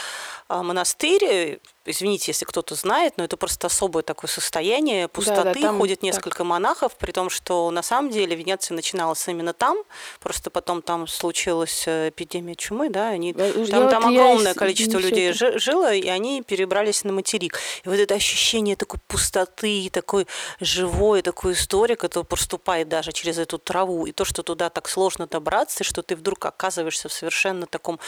а, 0.50 0.64
монастырь, 0.64 1.60
извините, 1.88 2.32
если 2.32 2.46
кто-то 2.46 2.76
знает, 2.76 3.14
но 3.18 3.24
это 3.24 3.38
просто 3.38 3.68
особое 3.68 4.04
такое 4.04 4.30
состояние 4.30 5.08
пустоты, 5.08 5.62
там 5.62 5.78
ходит 5.80 6.00
так. 6.00 6.04
несколько 6.04 6.44
монахов, 6.44 6.96
при 6.98 7.12
том, 7.12 7.30
что 7.30 7.72
на 7.72 7.82
самом 7.82 8.12
деле 8.12 8.36
Венеция 8.36 8.76
начиналась 8.76 9.28
именно 9.28 9.54
там, 9.54 9.78
просто 10.20 10.50
потом 10.50 10.82
там 10.82 11.08
случилась 11.08 11.84
э, 11.88 12.10
эпидемия 12.10 12.56
чумы, 12.56 12.90
да, 12.90 13.10
они 13.10 13.30
я 13.30 13.52
там, 13.54 13.84
вот- 13.84 13.90
там 13.92 14.10
я 14.10 14.22
огромное 14.22 14.54
с- 14.54 14.58
количество 14.58 14.98
людей 15.00 15.30
это. 15.30 15.38
жи- 15.38 15.60
жило, 15.60 15.94
и 15.94 16.08
они 16.08 16.42
перебрались 16.42 17.04
на 17.04 17.14
материк. 17.14 17.60
И 17.84 17.90
вот 17.90 17.98
это 17.98 18.16
ощущение 18.16 18.76
такой 18.76 19.00
пустоты, 19.08 19.90
такой 19.92 20.28
живой, 20.60 21.22
такой 21.22 21.54
истории, 21.54 21.96
которая 21.96 22.26
проступает 22.26 22.90
даже 22.90 23.12
через 23.12 23.38
эту 23.38 23.58
траву, 23.58 24.06
и 24.06 24.12
то, 24.12 24.26
что 24.26 24.44
туда 24.44 24.70
так 24.70 24.90
сложно 24.90 25.28
добраться, 25.28 25.84
и 25.84 25.88
что 25.88 26.02
ты 26.02 26.16
вдруг 26.16 26.46
оказываешься 26.46 27.10
в 27.10 27.14
совершенно 27.14 27.66
таком 27.66 28.00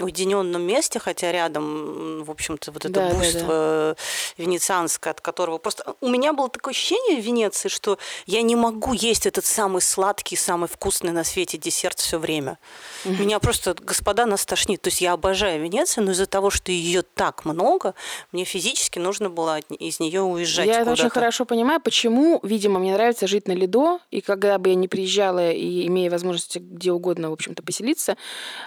уединенном 0.00 0.62
месте, 0.62 0.98
хотя 0.98 1.32
рядом, 1.32 2.24
в 2.24 2.30
общем-то, 2.30 2.72
вот 2.72 2.84
это 2.84 2.94
Да, 2.94 3.08
да, 3.32 3.38
буйство 3.40 3.96
венецианское, 4.36 5.12
от 5.12 5.20
которого 5.20 5.58
просто... 5.58 5.94
У 6.00 6.08
меня 6.08 6.32
было 6.32 6.48
такое 6.48 6.72
ощущение 6.72 7.20
в 7.20 7.24
Венеции, 7.24 7.68
что 7.68 7.98
я 8.26 8.42
не 8.42 8.56
могу 8.56 8.92
есть 8.92 9.26
этот 9.26 9.44
самый 9.44 9.82
сладкий, 9.82 10.36
самый 10.36 10.68
вкусный 10.68 11.12
на 11.12 11.24
свете 11.24 11.58
десерт 11.58 11.98
все 11.98 12.18
время. 12.18 12.58
Меня 13.04 13.38
просто, 13.38 13.74
господа, 13.74 14.26
нас 14.26 14.44
тошнит. 14.44 14.82
То 14.82 14.88
есть 14.88 15.00
я 15.00 15.12
обожаю 15.12 15.62
Венецию, 15.62 16.04
но 16.04 16.12
из-за 16.12 16.26
того, 16.26 16.50
что 16.50 16.72
ее 16.72 17.02
так 17.02 17.44
много, 17.44 17.94
мне 18.32 18.44
физически 18.44 18.98
нужно 18.98 19.30
было 19.30 19.58
из 19.58 20.00
нее 20.00 20.22
уезжать 20.22 20.66
Я 20.66 20.80
это 20.82 20.92
очень 20.92 21.10
хорошо 21.10 21.44
понимаю, 21.44 21.80
почему, 21.80 22.40
видимо, 22.42 22.78
мне 22.78 22.92
нравится 22.94 23.26
жить 23.26 23.48
на 23.48 23.52
Лидо, 23.52 23.98
и 24.10 24.20
когда 24.20 24.58
бы 24.58 24.70
я 24.70 24.74
не 24.74 24.88
приезжала 24.88 25.50
и 25.50 25.86
имея 25.86 26.10
возможность 26.10 26.56
где 26.56 26.92
угодно, 26.92 27.30
в 27.30 27.32
общем-то, 27.32 27.62
поселиться, 27.62 28.16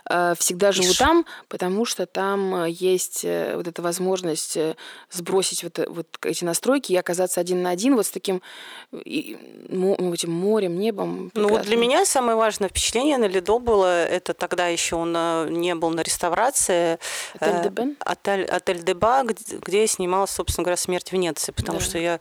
э, 0.09 0.33
всегда 0.37 0.71
живу 0.71 0.91
Ишь. 0.91 0.97
там, 0.97 1.25
потому 1.47 1.85
что 1.85 2.05
там 2.05 2.55
э, 2.63 2.69
есть 2.69 3.23
э, 3.23 3.55
вот 3.55 3.67
эта 3.67 3.81
возможность 3.81 4.50
э, 4.57 4.75
сбросить 5.09 5.63
вот, 5.63 5.79
э- 5.79 5.87
вот 5.89 6.07
эти 6.23 6.43
настройки 6.43 6.91
и 6.93 6.95
оказаться 6.95 7.39
один 7.41 7.61
на 7.63 7.69
один 7.71 7.95
вот 7.95 8.05
с 8.05 8.11
таким 8.11 8.41
э, 8.91 8.97
и, 9.05 9.37
ну, 9.69 10.13
этим 10.13 10.31
морем, 10.31 10.79
небом. 10.79 11.31
Ну 11.33 11.43
вот 11.43 11.49
для 11.49 11.77
прекрасным. 11.77 11.79
меня 11.81 12.05
самое 12.05 12.37
важное 12.37 12.69
впечатление 12.69 13.17
на 13.17 13.25
Лидо 13.25 13.59
было, 13.59 14.05
это 14.05 14.33
тогда 14.33 14.67
еще 14.67 14.95
он 14.95 15.11
не 15.49 15.75
был 15.75 15.89
на 15.89 16.01
реставрации. 16.01 16.97
Отель 17.35 17.55
э, 17.55 17.63
де 17.63 17.69
Бен? 17.69 17.97
Отель, 17.99 18.45
отель 18.45 18.83
Деба, 18.83 19.23
где, 19.23 19.57
где 19.57 19.81
я 19.81 19.87
снималась, 19.87 20.31
собственно 20.31 20.63
говоря, 20.63 20.77
«Смерть 20.77 21.11
Венеции», 21.11 21.51
потому 21.51 21.79
Да. 21.79 21.85
что 21.85 21.97
я 21.97 22.19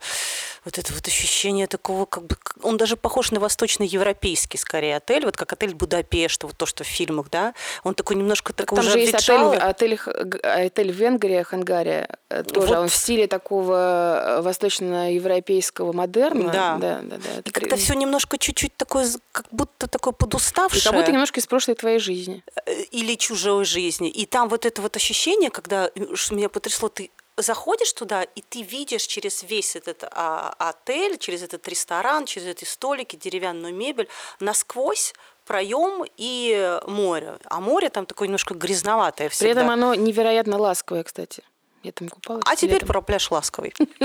вот 0.65 0.77
это 0.77 0.93
вот 0.93 1.07
ощущение 1.07 1.67
такого, 1.67 2.05
как 2.05 2.25
бы, 2.25 2.35
он 2.61 2.77
даже 2.77 2.95
похож 2.95 3.31
на 3.31 3.39
восточноевропейский 3.39 4.59
скорее 4.59 4.97
отель, 4.97 5.25
вот 5.25 5.35
как 5.37 5.53
отель 5.53 5.73
Будапешт, 5.73 6.43
вот 6.43 6.55
то, 6.57 6.65
что 6.65 6.83
в 6.83 6.87
фильмах, 6.87 7.29
да, 7.31 7.53
он 7.83 7.95
такой 7.95 8.15
немножко 8.15 8.53
такой 8.53 8.75
Там 8.75 8.85
уже 8.85 8.93
же 8.93 8.99
есть 8.99 9.15
отель, 9.15 9.57
отель, 9.57 9.99
отель 10.43 10.91
Венгрия, 10.91 11.43
Хангария, 11.43 12.17
тоже 12.29 12.67
Вот. 12.67 12.77
он 12.77 12.87
в 12.87 12.95
стиле 12.95 13.27
такого 13.27 14.37
э, 14.37 14.41
восточноевропейского 14.41 15.91
модерна. 15.93 16.51
Да. 16.51 16.77
да, 16.79 16.99
да. 17.03 17.17
да. 17.17 17.41
И 17.43 17.49
как-то 17.49 17.75
все 17.75 17.93
немножко 17.93 18.37
чуть-чуть 18.37 18.75
такое, 18.77 19.07
как 19.31 19.47
будто 19.51 19.87
такое 19.87 20.13
И 20.13 20.17
подуставшее. 20.17 20.83
как 20.83 20.93
будто 20.93 21.11
немножко 21.11 21.39
из 21.39 21.47
прошлой 21.47 21.75
твоей 21.75 21.99
жизни. 21.99 22.43
э, 22.65 22.81
или 22.91 23.15
чужой 23.15 23.65
жизни. 23.65 24.09
И 24.09 24.25
там 24.25 24.49
вот 24.49 24.65
это 24.65 24.81
вот 24.81 24.95
ощущение, 24.95 25.49
когда 25.49 25.89
э, 25.93 26.15
что 26.15 26.35
меня 26.35 26.49
потрясло, 26.49 26.89
ты 26.89 27.11
заходишь 27.37 27.93
туда, 27.93 28.23
и 28.23 28.41
ты 28.41 28.61
видишь 28.61 29.03
через 29.03 29.43
весь 29.43 29.75
этот 29.75 30.03
а, 30.11 30.53
отель, 30.59 31.17
через 31.17 31.41
этот 31.43 31.67
ресторан, 31.67 32.25
через 32.25 32.47
эти 32.47 32.65
столики, 32.65 33.15
деревянную 33.15 33.73
мебель, 33.73 34.07
насквозь 34.39 35.13
проем 35.45 36.05
и 36.17 36.79
море. 36.87 37.37
А 37.45 37.59
море 37.59 37.89
там 37.89 38.05
такое 38.05 38.27
немножко 38.27 38.53
грязноватое 38.53 39.29
всегда. 39.29 39.45
При 39.45 39.61
этом 39.61 39.69
оно 39.71 39.95
невероятно 39.95 40.57
ласковое, 40.57 41.03
кстати. 41.03 41.43
Я 41.83 41.91
там 41.91 42.09
купалась. 42.09 42.43
А 42.45 42.55
теперь 42.55 42.73
летом. 42.73 42.87
про 42.87 43.01
пляж 43.01 43.31
ласковый. 43.31 43.73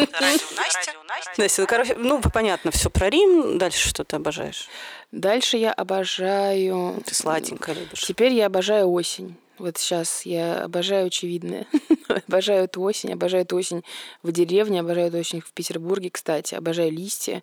Настя, 1.38 1.60
ну, 1.62 1.66
короче, 1.66 1.94
ну, 1.96 2.20
понятно, 2.20 2.70
все 2.70 2.88
про 2.88 3.10
Рим. 3.10 3.58
Дальше 3.58 3.88
что 3.88 4.04
ты 4.04 4.16
обожаешь? 4.16 4.68
Дальше 5.12 5.58
я 5.58 5.72
обожаю... 5.72 7.02
Ты 7.04 7.14
сладенькое 7.14 7.78
любишь. 7.78 8.00
Теперь 8.00 8.32
я 8.32 8.46
обожаю 8.46 8.90
осень. 8.90 9.36
Вот 9.58 9.78
сейчас 9.78 10.26
я 10.26 10.64
обожаю 10.64 11.06
очевидное. 11.06 11.66
обожаю 12.28 12.64
эту 12.64 12.82
осень, 12.82 13.12
обожаю 13.12 13.44
эту 13.44 13.56
осень 13.56 13.84
в 14.22 14.32
деревне, 14.32 14.80
обожаю 14.80 15.08
эту 15.08 15.18
осень 15.18 15.40
в 15.40 15.52
Петербурге, 15.52 16.10
кстати, 16.10 16.54
обожаю 16.54 16.90
листья. 16.90 17.42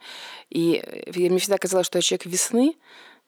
И 0.50 0.84
э, 0.84 1.12
мне 1.16 1.40
всегда 1.40 1.58
казалось, 1.58 1.88
что 1.88 2.00
я 2.00 2.02
человек 2.02 2.26
весны, 2.26 2.76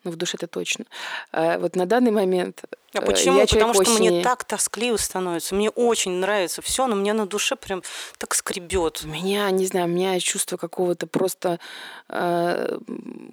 ну, 0.04 0.12
в 0.12 0.16
душе 0.18 0.38
это 0.38 0.48
точно. 0.48 0.86
А 1.32 1.58
вот 1.58 1.76
на 1.76 1.86
данный 1.86 2.12
момент 2.12 2.64
А 2.96 3.02
э, 3.02 3.06
почему? 3.06 3.38
я 3.38 3.46
Потому 3.46 3.74
что 3.74 3.84
мне 3.92 4.10
осени. 4.10 4.24
так 4.24 4.44
тоскливо 4.44 4.98
становится. 4.98 5.54
Мне 5.56 5.70
очень 5.70 6.12
нравится 6.14 6.62
все, 6.62 6.88
но 6.88 6.96
мне 6.96 7.14
на 7.14 7.26
душе 7.26 7.56
прям 7.56 7.84
так 8.18 8.34
скребет. 8.34 9.02
У 9.04 9.08
меня, 9.08 9.50
не 9.52 9.66
знаю, 9.66 9.86
у 9.88 9.90
меня 9.90 10.20
чувство 10.20 10.58
какого-то 10.58 11.08
просто, 11.08 11.60
э, 12.10 12.78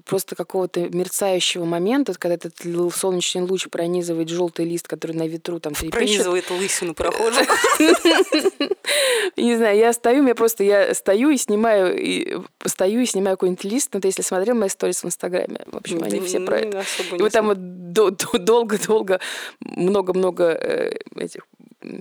просто 0.04 0.35
какого-то 0.37 0.81
мерцающего 0.88 1.64
момента, 1.64 2.14
когда 2.14 2.35
этот 2.35 2.54
солнечный 2.95 3.42
луч 3.42 3.69
пронизывает 3.69 4.28
желтый 4.28 4.64
лист, 4.64 4.88
который 4.88 5.12
на 5.12 5.26
ветру 5.26 5.61
там 5.61 5.75
трепещет. 5.75 5.92
Пронизывает 5.92 6.50
лысину 6.50 6.95
прохожих. 6.95 7.49
Не 9.37 9.57
знаю, 9.57 9.78
я 9.78 9.92
стою, 9.92 10.26
я 10.26 10.35
просто 10.35 10.64
я 10.64 10.95
стою 10.95 11.31
и 11.31 11.37
снимаю, 11.37 12.45
стою 12.66 13.00
и 13.00 13.07
снимаю 13.07 13.37
какой-нибудь 13.37 13.64
лист. 13.64 13.90
Ну, 13.92 14.00
ты 14.00 14.09
если 14.09 14.23
смотрел 14.23 14.54
мои 14.57 14.69
сторис 14.69 15.02
в 15.02 15.07
Инстаграме, 15.07 15.61
в 15.66 15.76
общем, 15.76 16.02
они 16.02 16.21
все 16.21 16.40
про 16.40 16.59
это. 16.59 16.85
И 17.12 17.21
вот 17.23 17.33
там 17.33 17.47
вот 17.47 17.92
до- 17.92 18.11
до- 18.11 18.38
долго-долго, 18.38 19.21
много-много 19.61 20.44
э, 20.44 20.99
этих, 21.16 21.47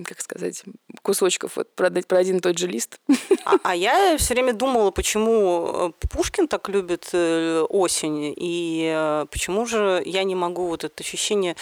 как 0.04 0.20
сказать, 0.20 0.62
кусочков 1.02 1.56
вот 1.56 1.74
про, 1.74 1.90
про 1.90 2.18
один 2.18 2.38
и 2.38 2.40
тот 2.40 2.58
же 2.58 2.66
лист. 2.66 3.00
А, 3.44 3.56
а 3.64 3.74
я 3.74 4.16
все 4.18 4.34
время 4.34 4.52
думала, 4.52 4.90
почему 4.90 5.92
э, 6.00 6.06
Пушкин 6.08 6.48
так 6.48 6.68
любит 6.68 7.10
э, 7.12 7.64
осень, 7.68 8.34
и 8.36 9.24
почему 9.30 9.66
же 9.66 10.02
я 10.04 10.22
не 10.24 10.34
могу 10.34 10.66
вот 10.68 10.84
это 10.84 11.02
ощущение 11.02 11.56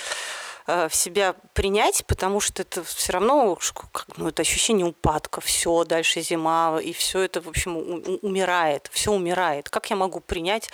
в 0.66 0.94
себя 0.94 1.35
принять, 1.52 2.04
потому 2.06 2.38
что 2.38 2.62
это 2.62 2.85
все 2.85 3.14
равно 3.14 3.59
как, 3.75 4.06
ну, 4.18 4.28
это 4.28 4.42
ощущение 4.42 4.87
упадка, 4.87 5.40
все, 5.40 5.82
дальше 5.85 6.20
зима, 6.20 6.78
и 6.80 6.92
все 6.92 7.23
это, 7.23 7.40
в 7.40 7.49
общем, 7.49 7.76
умирает, 8.23 8.88
все 8.92 9.11
умирает. 9.11 9.68
Как 9.68 9.90
я 9.90 9.97
могу 9.97 10.20
принять 10.20 10.70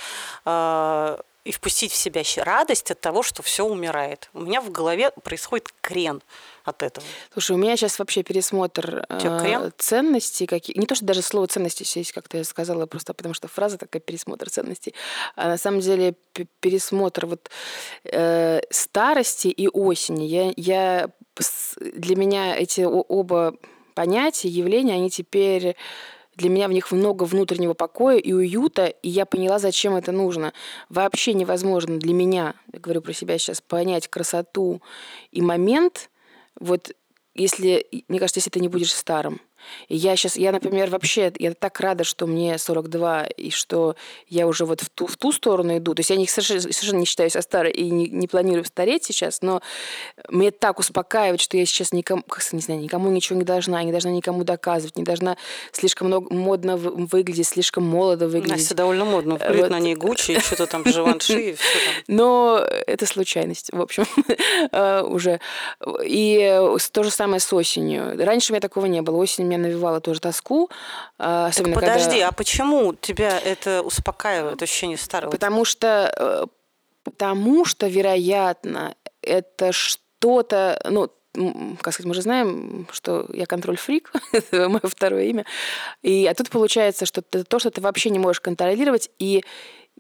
и 1.46 1.52
впустить 1.52 1.92
в 1.92 1.96
себя 1.96 2.22
радость 2.38 2.90
от 2.90 3.00
того, 3.00 3.22
что 3.22 3.42
все 3.42 3.64
умирает? 3.64 4.30
У 4.34 4.40
меня 4.40 4.60
в 4.60 4.72
голове 4.72 5.12
происходит 5.22 5.72
крен 5.80 6.20
от 6.64 6.82
этого. 6.82 7.06
Слушай, 7.32 7.52
у 7.52 7.56
меня 7.56 7.76
сейчас 7.76 8.00
вообще 8.00 8.24
пересмотр 8.24 9.06
э, 9.08 9.70
ценностей. 9.78 10.46
Какие... 10.46 10.76
Не 10.76 10.86
то, 10.86 10.96
что 10.96 11.04
даже 11.04 11.22
слово 11.22 11.46
ценности 11.46 11.84
здесь 11.84 12.10
как-то 12.12 12.38
я 12.38 12.44
сказала, 12.44 12.86
просто 12.86 13.14
потому 13.14 13.32
что 13.32 13.46
фраза 13.46 13.78
такая 13.78 14.00
пересмотр 14.00 14.50
ценностей. 14.50 14.92
А 15.36 15.46
на 15.46 15.56
самом 15.56 15.80
деле 15.80 16.14
пересмотр 16.60 17.26
вот 17.26 17.48
э, 18.04 18.60
старости 18.70 19.46
и 19.46 19.68
осени. 19.68 20.24
Я, 20.24 20.52
я, 20.56 21.10
для 21.78 22.16
меня 22.16 22.56
эти 22.56 22.80
оба 22.80 23.54
понятия, 23.94 24.48
явления, 24.48 24.94
они 24.94 25.10
теперь 25.10 25.76
для 26.37 26.50
меня 26.50 26.69
в 26.69 26.73
них 26.73 26.90
много 26.93 27.25
внутреннего 27.25 27.75
покоя 27.75 28.19
и 28.19 28.33
уюта, 28.33 28.87
и 28.87 29.09
я 29.09 29.26
поняла, 29.26 29.59
зачем 29.59 29.97
это 29.97 30.12
нужно. 30.12 30.52
Вообще 30.88 31.33
невозможно 31.33 31.99
для 31.99 32.12
меня, 32.12 32.55
я 32.73 32.78
говорю 32.78 33.00
про 33.00 33.12
себя 33.12 33.38
сейчас, 33.38 33.61
понять 33.61 34.09
красоту 34.09 34.83
и 35.33 35.40
момент, 35.40 36.11
вот 36.59 36.93
если, 37.35 37.87
мне 38.09 38.19
кажется, 38.19 38.38
если 38.38 38.50
ты 38.50 38.61
не 38.61 38.69
будешь 38.69 38.93
старым. 38.93 39.40
И 39.88 39.96
я 39.96 40.16
сейчас, 40.16 40.37
я, 40.37 40.52
например, 40.52 40.90
вообще, 40.90 41.32
я 41.38 41.54
так 41.54 41.80
рада, 41.80 42.04
что 42.04 42.26
мне 42.26 42.58
42, 42.58 43.25
и 43.25 43.50
что 43.50 43.96
я 44.28 44.46
уже 44.46 44.64
вот 44.64 44.80
в 44.80 44.90
ту, 44.90 45.06
в 45.06 45.16
ту 45.16 45.32
сторону 45.32 45.76
иду. 45.76 45.94
То 45.94 46.00
есть 46.00 46.11
я 46.11 46.16
не, 46.16 46.26
совершенно, 46.26 46.61
совершенно 46.61 47.00
не 47.00 47.06
считаю 47.06 47.30
себя 47.30 47.42
старой 47.42 47.73
и 47.73 47.90
не, 47.90 48.08
не 48.08 48.28
планирую 48.28 48.64
стареть 48.64 49.04
сейчас, 49.04 49.42
но 49.42 49.62
мне 50.28 50.50
так 50.50 50.78
успокаивает, 50.78 51.40
что 51.40 51.56
я 51.56 51.66
сейчас 51.66 51.92
никому, 51.92 52.23
как 52.23 52.42
не 52.52 52.61
знаю, 52.61 52.80
никому 52.80 53.11
ничего 53.11 53.38
не 53.38 53.44
должна, 53.44 53.82
не 53.82 53.90
должна 53.90 54.11
никому 54.11 54.44
доказывать, 54.44 54.96
не 54.96 55.04
должна 55.04 55.37
слишком 55.73 56.08
много, 56.08 56.32
модно 56.35 56.76
вы- 56.76 57.06
выглядеть, 57.06 57.49
слишком 57.49 57.85
молодо 57.85 58.26
выглядеть. 58.26 58.58
Настя 58.58 58.75
довольно 58.75 59.04
модно. 59.04 59.38
Э, 59.40 59.49
Плюет 59.49 59.62
вот. 59.62 59.70
на 59.70 59.80
ней 59.80 59.94
Гуччи, 59.94 60.40
что-то 60.40 60.66
там 60.66 60.85
Живанши, 60.85 61.50
и 61.50 61.54
все 61.54 61.78
там. 61.78 61.94
Но 62.08 62.58
это 62.87 63.06
случайность, 63.06 63.70
в 63.73 63.80
общем, 63.80 64.04
э, 64.73 65.02
уже. 65.02 65.40
И 66.04 66.38
э, 66.40 66.76
то 66.92 67.02
же 67.02 67.11
самое 67.11 67.40
с 67.40 67.52
осенью. 67.52 68.16
Раньше 68.25 68.52
у 68.52 68.54
меня 68.54 68.61
такого 68.61 68.87
не 68.87 69.02
было. 69.02 69.16
Осень 69.16 69.44
меня 69.44 69.55
навевала 69.58 70.00
тоже 70.00 70.20
тоску. 70.20 70.70
а, 71.18 71.46
Особенно 71.46 71.75
Так 71.75 71.84
подожди, 71.84 72.10
когда... 72.10 72.28
а 72.28 72.32
почему 72.32 72.94
тебя 72.94 73.38
это 73.38 73.82
успокаивает, 73.82 74.62
ощущение 74.62 74.96
старого? 74.96 75.30
Потому 75.30 75.64
что, 75.64 76.12
э, 76.16 76.46
потому 77.04 77.64
что, 77.64 77.86
вероятно, 77.86 78.94
это 79.22 79.72
что-то, 79.72 80.80
ну, 80.88 81.10
как 81.80 81.92
сказать, 81.92 82.06
мы 82.06 82.14
же 82.14 82.22
знаем, 82.22 82.88
что 82.90 83.26
я 83.32 83.46
контроль-фрик, 83.46 84.12
это 84.32 84.68
мое 84.68 84.80
второе 84.84 85.25
имя. 85.25 85.44
И, 86.02 86.26
а 86.26 86.34
тут 86.34 86.50
получается, 86.50 87.06
что 87.06 87.20
это 87.20 87.44
то, 87.44 87.58
что 87.58 87.70
ты 87.70 87.80
вообще 87.80 88.10
не 88.10 88.18
можешь 88.18 88.40
контролировать, 88.40 89.10
и 89.18 89.44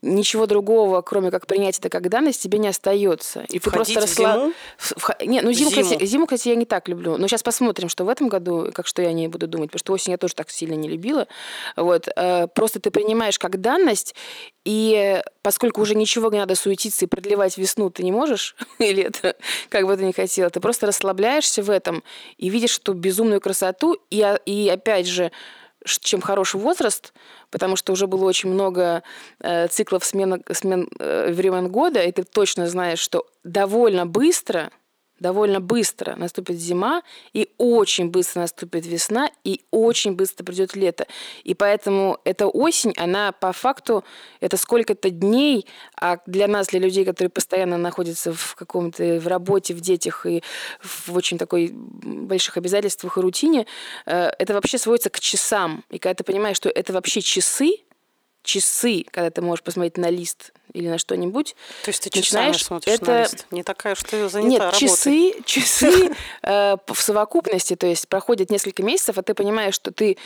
ничего 0.02 0.46
другого, 0.46 1.00
кроме 1.02 1.30
как 1.30 1.46
принять 1.46 1.78
это 1.78 1.88
как 1.88 2.08
данность, 2.08 2.42
тебе 2.42 2.58
не 2.58 2.68
остается. 2.68 3.44
И 3.48 3.58
ты 3.58 3.70
просто 3.70 4.00
расслаб... 4.00 4.36
зиму? 4.36 4.52
В... 4.78 5.24
Не, 5.24 5.40
ну 5.40 5.52
зиму, 5.52 5.70
зиму. 5.70 5.82
Кстати, 5.82 6.04
зиму, 6.04 6.26
кстати, 6.26 6.48
я 6.48 6.54
не 6.54 6.66
так 6.66 6.88
люблю. 6.88 7.16
Но 7.16 7.26
сейчас 7.28 7.42
посмотрим, 7.42 7.88
что 7.88 8.04
в 8.04 8.08
этом 8.08 8.28
году, 8.28 8.70
как 8.74 8.86
что 8.86 9.02
я 9.02 9.12
не 9.12 9.28
буду 9.28 9.46
думать, 9.46 9.70
потому 9.70 9.80
что 9.80 9.92
осень 9.94 10.12
я 10.12 10.18
тоже 10.18 10.34
так 10.34 10.50
сильно 10.50 10.74
не 10.74 10.88
любила. 10.88 11.26
Вот. 11.76 12.08
Э, 12.14 12.46
просто 12.48 12.80
ты 12.80 12.90
принимаешь 12.90 13.38
как 13.38 13.60
данность, 13.60 14.14
и 14.64 15.22
поскольку 15.42 15.80
уже 15.80 15.94
ничего 15.94 16.30
не 16.30 16.38
надо 16.38 16.54
суетиться 16.54 17.04
и 17.04 17.08
продлевать 17.08 17.56
весну 17.56 17.88
ты 17.90 18.02
не 18.02 18.12
можешь, 18.12 18.56
или 18.78 19.04
это 19.04 19.36
как 19.68 19.86
бы 19.86 19.96
ты 19.96 20.04
ни 20.04 20.12
хотела, 20.12 20.50
ты 20.50 20.60
просто 20.60 20.86
расслабляешься 20.86 21.62
в 21.62 21.70
этом 21.70 22.02
и 22.36 22.48
видишь 22.48 22.78
эту 22.78 22.92
безумную 22.92 23.40
красоту, 23.40 23.96
и, 24.10 24.20
а, 24.20 24.34
и 24.44 24.68
опять 24.68 25.06
же, 25.06 25.32
чем 25.86 26.20
хороший 26.20 26.60
возраст, 26.60 27.12
потому 27.50 27.76
что 27.76 27.92
уже 27.92 28.06
было 28.06 28.24
очень 28.24 28.50
много 28.50 29.02
э, 29.40 29.68
циклов 29.68 30.04
смен, 30.04 30.42
смен 30.52 30.88
э, 30.98 31.32
времен 31.32 31.68
года, 31.68 32.02
и 32.02 32.12
ты 32.12 32.24
точно 32.24 32.68
знаешь, 32.68 32.98
что 32.98 33.26
довольно 33.44 34.06
быстро– 34.06 34.70
довольно 35.20 35.60
быстро 35.60 36.16
наступит 36.16 36.56
зима, 36.56 37.02
и 37.32 37.50
очень 37.58 38.10
быстро 38.10 38.40
наступит 38.40 38.86
весна, 38.86 39.30
и 39.44 39.62
очень 39.70 40.12
быстро 40.12 40.44
придет 40.44 40.76
лето. 40.76 41.06
И 41.44 41.54
поэтому 41.54 42.18
эта 42.24 42.46
осень, 42.46 42.92
она 42.96 43.32
по 43.32 43.52
факту, 43.52 44.04
это 44.40 44.56
сколько-то 44.56 45.10
дней, 45.10 45.66
а 46.00 46.18
для 46.26 46.48
нас, 46.48 46.68
для 46.68 46.80
людей, 46.80 47.04
которые 47.04 47.30
постоянно 47.30 47.78
находятся 47.78 48.32
в 48.32 48.54
каком-то, 48.54 49.18
в 49.18 49.26
работе, 49.26 49.74
в 49.74 49.80
детях 49.80 50.26
и 50.26 50.42
в 50.82 51.14
очень 51.16 51.38
такой 51.38 51.70
больших 51.72 52.56
обязательствах 52.56 53.18
и 53.18 53.20
рутине, 53.20 53.66
э, 54.06 54.30
это 54.38 54.54
вообще 54.54 54.78
сводится 54.78 55.10
к 55.10 55.20
часам. 55.20 55.84
И 55.90 55.98
когда 55.98 56.14
ты 56.14 56.24
понимаешь, 56.24 56.56
что 56.56 56.68
это 56.68 56.92
вообще 56.92 57.20
часы, 57.20 57.85
часы, 58.46 59.04
когда 59.10 59.30
ты 59.30 59.42
можешь 59.42 59.62
посмотреть 59.62 59.98
на 59.98 60.08
лист 60.08 60.52
или 60.72 60.88
на 60.88 60.98
что-нибудь. 60.98 61.56
То 61.84 61.90
есть 61.90 62.02
ты 62.02 62.18
начинаешь 62.18 62.64
смотришь 62.64 62.94
это... 62.94 63.06
на 63.06 63.22
лист? 63.22 63.46
Не 63.50 63.62
такая, 63.62 63.94
что 63.94 64.28
занята 64.28 64.48
Нет, 64.48 64.60
работой. 64.60 64.80
часы, 64.80 65.34
часы 65.44 66.16
э, 66.42 66.76
в 66.86 67.00
совокупности, 67.00 67.76
то 67.76 67.86
есть 67.86 68.08
проходит 68.08 68.50
несколько 68.50 68.82
месяцев, 68.82 69.18
а 69.18 69.22
ты 69.22 69.34
понимаешь, 69.34 69.74
что 69.74 69.90
ты 69.90 70.16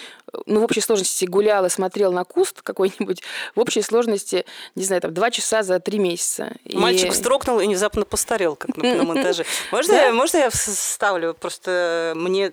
ну, 0.47 0.61
в 0.61 0.65
общей 0.65 0.81
сложности 0.81 1.25
гулял 1.25 1.65
и 1.67 1.71
смотрел 1.71 2.13
на 2.13 2.25
куст 2.25 2.63
какой-нибудь, 2.63 3.23
в 3.55 3.61
общей 3.61 3.83
сложности, 3.83 4.45
не 4.75 4.85
знаю, 4.85 5.01
там, 5.03 5.15
два 5.15 5.31
часа 5.31 5.63
за 5.63 5.81
три 5.81 5.99
месяца. 5.99 6.53
Мальчик 6.73 7.13
вздрогнул 7.13 7.61
и 7.61 7.67
внезапно 7.67 8.05
постарел, 8.05 8.57
как 8.57 8.77
на 8.77 9.03
монтаже. 9.05 9.45
Можно, 9.71 10.13
можно 10.13 10.39
я 10.39 10.51
вставлю? 10.51 11.35
Просто 11.35 12.13
мне 12.17 12.53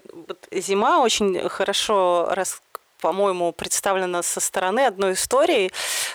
зима 0.52 1.02
очень 1.02 1.50
хорошо 1.50 2.28
рас 2.32 2.62
по-моему, 3.00 3.52
представлена 3.52 4.24
со 4.24 4.40
стороны 4.40 4.82
одной 4.82 5.14
истории. 5.14 5.72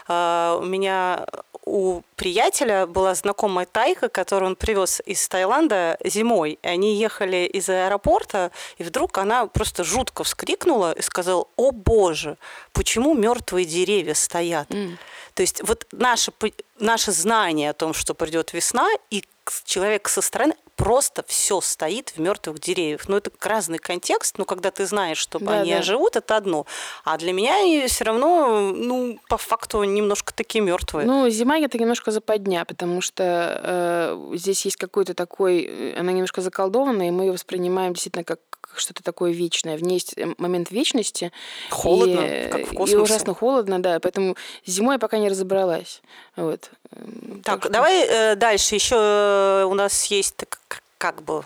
А, 0.08 0.58
у 0.60 0.64
меня 0.64 1.26
у 1.64 2.02
приятеля 2.16 2.86
была 2.86 3.14
знакомая 3.14 3.66
тайка, 3.66 4.08
которую 4.08 4.50
он 4.50 4.56
привез 4.56 5.00
из 5.06 5.26
Таиланда 5.28 5.96
зимой. 6.04 6.58
И 6.62 6.66
они 6.66 6.96
ехали 6.96 7.46
из 7.46 7.68
аэропорта, 7.68 8.50
и 8.78 8.82
вдруг 8.82 9.18
она 9.18 9.46
просто 9.46 9.84
жутко 9.84 10.24
вскрикнула 10.24 10.92
и 10.92 11.02
сказала, 11.02 11.46
о 11.56 11.70
боже, 11.70 12.36
почему 12.72 13.14
мертвые 13.14 13.64
деревья 13.64 14.14
стоят? 14.14 14.68
Mm. 14.70 14.96
То 15.34 15.42
есть 15.42 15.62
вот 15.62 15.86
наше, 15.92 16.32
наше 16.78 17.12
знание 17.12 17.70
о 17.70 17.74
том, 17.74 17.94
что 17.94 18.14
придет 18.14 18.52
весна, 18.52 18.88
и 19.10 19.24
человек 19.64 20.08
со 20.08 20.20
стороны 20.20 20.54
просто 20.76 21.24
все 21.26 21.60
стоит 21.60 22.10
в 22.10 22.18
мертвых 22.18 22.58
деревьях. 22.58 23.08
Но 23.08 23.18
это 23.18 23.30
разный 23.40 23.78
контекст, 23.78 24.38
но 24.38 24.44
когда 24.44 24.70
ты 24.70 24.86
знаешь, 24.86 25.18
что 25.18 25.38
да, 25.38 25.60
они 25.60 25.74
да. 25.74 25.82
живут, 25.82 26.16
это 26.16 26.36
одно. 26.36 26.66
А 27.04 27.18
для 27.18 27.32
меня 27.32 27.56
они 27.58 27.86
все 27.86 28.04
равно, 28.04 28.72
ну, 28.74 29.18
по 29.28 29.36
факту, 29.36 29.84
немножко 29.84 30.32
такие 30.34 30.62
мертвые. 30.62 31.06
Ну, 31.06 31.28
зима 31.30 31.58
это 31.58 31.78
немножко 31.78 32.10
западня, 32.10 32.64
потому 32.64 33.00
что 33.00 33.60
э, 33.62 34.36
здесь 34.36 34.64
есть 34.64 34.76
какой-то 34.76 35.14
такой, 35.14 35.62
э, 35.62 35.94
она 35.98 36.12
немножко 36.12 36.40
заколдованная, 36.40 37.08
и 37.08 37.10
мы 37.12 37.24
ее 37.24 37.32
воспринимаем 37.32 37.92
действительно 37.92 38.24
как 38.24 38.40
что-то 38.76 39.02
такое 39.02 39.32
вечное. 39.32 39.76
В 39.76 39.82
ней 39.82 39.94
есть 39.94 40.14
э, 40.16 40.34
момент 40.38 40.70
вечности. 40.70 41.32
Холодно, 41.70 42.20
и, 42.20 42.48
как 42.48 42.66
в 42.66 42.70
космосе. 42.70 42.92
И 42.92 42.96
ужасно 42.96 43.34
холодно, 43.34 43.82
да. 43.82 44.00
Поэтому 44.00 44.36
зимой 44.66 44.96
я 44.96 44.98
пока 44.98 45.18
не 45.18 45.28
разобралась. 45.28 46.02
Вот. 46.36 46.70
Так, 46.90 47.42
так 47.44 47.62
что... 47.62 47.72
давай 47.72 48.06
э, 48.06 48.36
дальше. 48.36 48.74
Еще 48.74 48.96
э, 48.96 49.64
у 49.64 49.74
нас 49.74 50.04
есть 50.06 50.36
так, 50.36 50.58
как 50.98 51.22
бы 51.22 51.44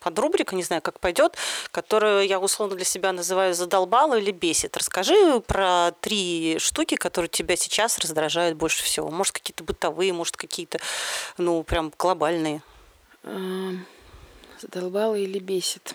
подрубрика, 0.00 0.54
не 0.54 0.62
знаю, 0.62 0.80
как 0.80 1.00
пойдет, 1.00 1.36
которую 1.70 2.26
я 2.26 2.40
условно 2.40 2.76
для 2.76 2.84
себя 2.84 3.12
называю 3.12 3.54
задолбала 3.54 4.18
или 4.18 4.30
бесит. 4.30 4.76
Расскажи 4.76 5.40
про 5.40 5.92
три 6.00 6.58
штуки, 6.60 6.94
которые 6.94 7.28
тебя 7.28 7.56
сейчас 7.56 7.98
раздражают 7.98 8.56
больше 8.56 8.82
всего. 8.82 9.10
Может, 9.10 9.34
какие-то 9.34 9.64
бытовые, 9.64 10.12
может, 10.12 10.36
какие-то, 10.36 10.78
ну, 11.36 11.62
прям 11.62 11.92
глобальные. 11.98 12.62
Задолбала 14.60 15.14
или 15.14 15.38
бесит? 15.38 15.94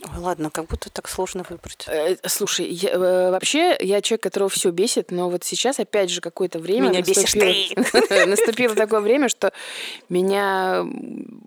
Ой, 0.00 0.18
ладно, 0.18 0.50
как 0.50 0.66
будто 0.66 0.90
так 0.90 1.08
сложно 1.08 1.44
выбрать. 1.48 1.84
Э, 1.86 2.16
слушай, 2.26 2.66
я, 2.66 2.90
э, 2.90 3.30
вообще 3.30 3.76
я 3.80 4.00
человек, 4.00 4.22
которого 4.22 4.50
все 4.50 4.70
бесит, 4.70 5.12
но 5.12 5.30
вот 5.30 5.44
сейчас 5.44 5.78
опять 5.78 6.10
же 6.10 6.20
какое-то 6.20 6.58
время 6.58 6.88
меня 6.88 7.04
наступило, 7.06 8.26
наступило 8.26 8.74
такое 8.74 9.00
время, 9.00 9.28
что 9.28 9.52
меня 10.08 10.84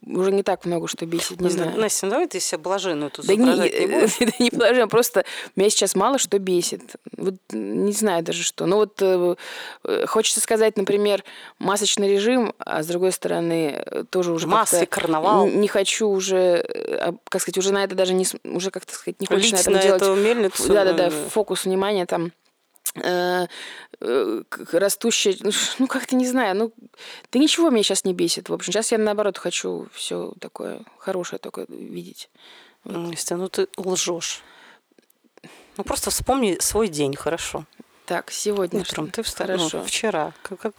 уже 0.06 0.32
не 0.32 0.44
так 0.44 0.66
много 0.66 0.88
что 0.88 1.06
бесит, 1.06 1.42
не 1.42 1.50
знаю. 1.50 1.78
Настя, 1.78 2.06
ну 2.06 2.12
давай 2.12 2.28
ты 2.28 2.40
себя 2.40 2.60
блаженную 2.60 3.12
тут 3.12 3.26
да 3.26 3.36
не, 3.36 3.44
не, 3.44 4.40
не 4.44 4.50
блажен, 4.52 4.88
просто 4.88 5.26
меня 5.58 5.70
сейчас 5.70 5.96
мало 5.96 6.18
что 6.18 6.40
бесит. 6.40 6.96
Вот 7.18 7.36
не 7.52 7.92
знаю 7.92 8.24
даже 8.24 8.44
что. 8.44 8.66
Ну 8.66 8.78
вот 8.78 9.02
э, 9.02 9.36
хочется 10.08 10.40
сказать, 10.40 10.78
например, 10.78 11.26
масочный 11.60 12.10
режим, 12.10 12.54
а 12.60 12.84
с 12.84 12.88
другой 12.88 13.12
стороны 13.12 14.06
тоже 14.12 14.32
уже 14.32 14.48
Массы, 14.48 14.86
карнавал. 14.86 15.48
Не 15.48 15.68
хочу 15.68 16.08
уже, 16.08 17.16
как 17.28 17.42
сказать, 17.42 17.58
уже 17.58 17.74
на 17.74 17.84
это 17.84 17.96
даже 17.96 18.14
не 18.14 18.26
уже, 18.44 18.72
как-то 18.72 18.94
сказать, 18.94 19.20
не 19.20 19.28
хочешь 19.28 19.52
Лично 19.52 19.72
на 19.72 19.78
этом 19.78 19.82
делать... 19.82 20.02
эту 20.02 20.16
мельницу. 20.16 20.74
Да-да-да, 20.74 21.10
фокус 21.30 21.66
внимания 21.66 22.06
там 22.06 22.32
э, 22.96 23.48
растущая, 24.00 25.38
ну, 25.42 25.52
ну 25.80 25.88
как-то 25.88 26.16
не 26.16 26.28
знаю, 26.28 26.56
ну 26.56 26.74
да 27.32 27.40
ничего 27.40 27.70
меня 27.70 27.84
сейчас 27.84 28.04
не 28.06 28.14
бесит. 28.14 28.50
В 28.50 28.54
общем, 28.54 28.72
сейчас 28.72 28.92
я 28.92 28.98
наоборот 28.98 29.38
хочу 29.38 29.88
все 29.94 30.34
такое 30.40 30.82
хорошее 30.98 31.40
только 31.40 31.66
видеть. 31.68 32.30
Вот. 32.84 33.16
Ну, 33.30 33.38
ну 33.38 33.50
ты 33.50 33.68
лжешь. 33.78 34.42
Ну 35.78 35.84
просто 35.84 36.10
вспомни 36.10 36.58
свой 36.60 36.88
день, 36.88 37.16
хорошо. 37.16 37.66
Так, 38.06 38.32
сегодня. 38.32 38.82
Утром 38.82 39.10
ты 39.10 39.24
встал. 39.24 39.48
Ну, 39.48 39.58
хорошо. 39.58 39.78
Ну, 39.80 39.84
вчера. 39.86 40.34
Как, 40.44 40.60
как, 40.60 40.74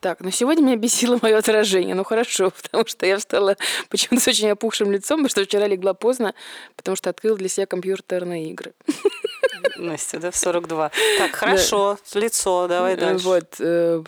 так, 0.00 0.20
ну 0.20 0.30
сегодня 0.30 0.62
меня 0.62 0.76
бесило 0.76 1.18
мое 1.22 1.38
отражение. 1.38 1.94
Ну 1.94 2.04
хорошо, 2.04 2.50
потому 2.62 2.86
что 2.86 3.06
я 3.06 3.18
встала 3.18 3.56
почему-то 3.88 4.24
с 4.24 4.28
очень 4.28 4.50
опухшим 4.50 4.92
лицом, 4.92 5.18
потому 5.18 5.28
что 5.28 5.44
вчера 5.44 5.66
легла 5.66 5.94
поздно, 5.94 6.34
потому 6.76 6.96
что 6.96 7.10
открыла 7.10 7.36
для 7.36 7.48
себя 7.48 7.66
компьютерные 7.66 8.50
игры. 8.50 8.74
Настя, 9.76 10.18
да, 10.18 10.30
в 10.30 10.36
42. 10.36 10.90
Так, 11.18 11.34
хорошо, 11.34 11.98
да. 12.12 12.20
лицо, 12.20 12.68
давай 12.68 12.96
дальше. 12.96 13.24
Вот. 13.24 13.56
Э, 13.60 14.02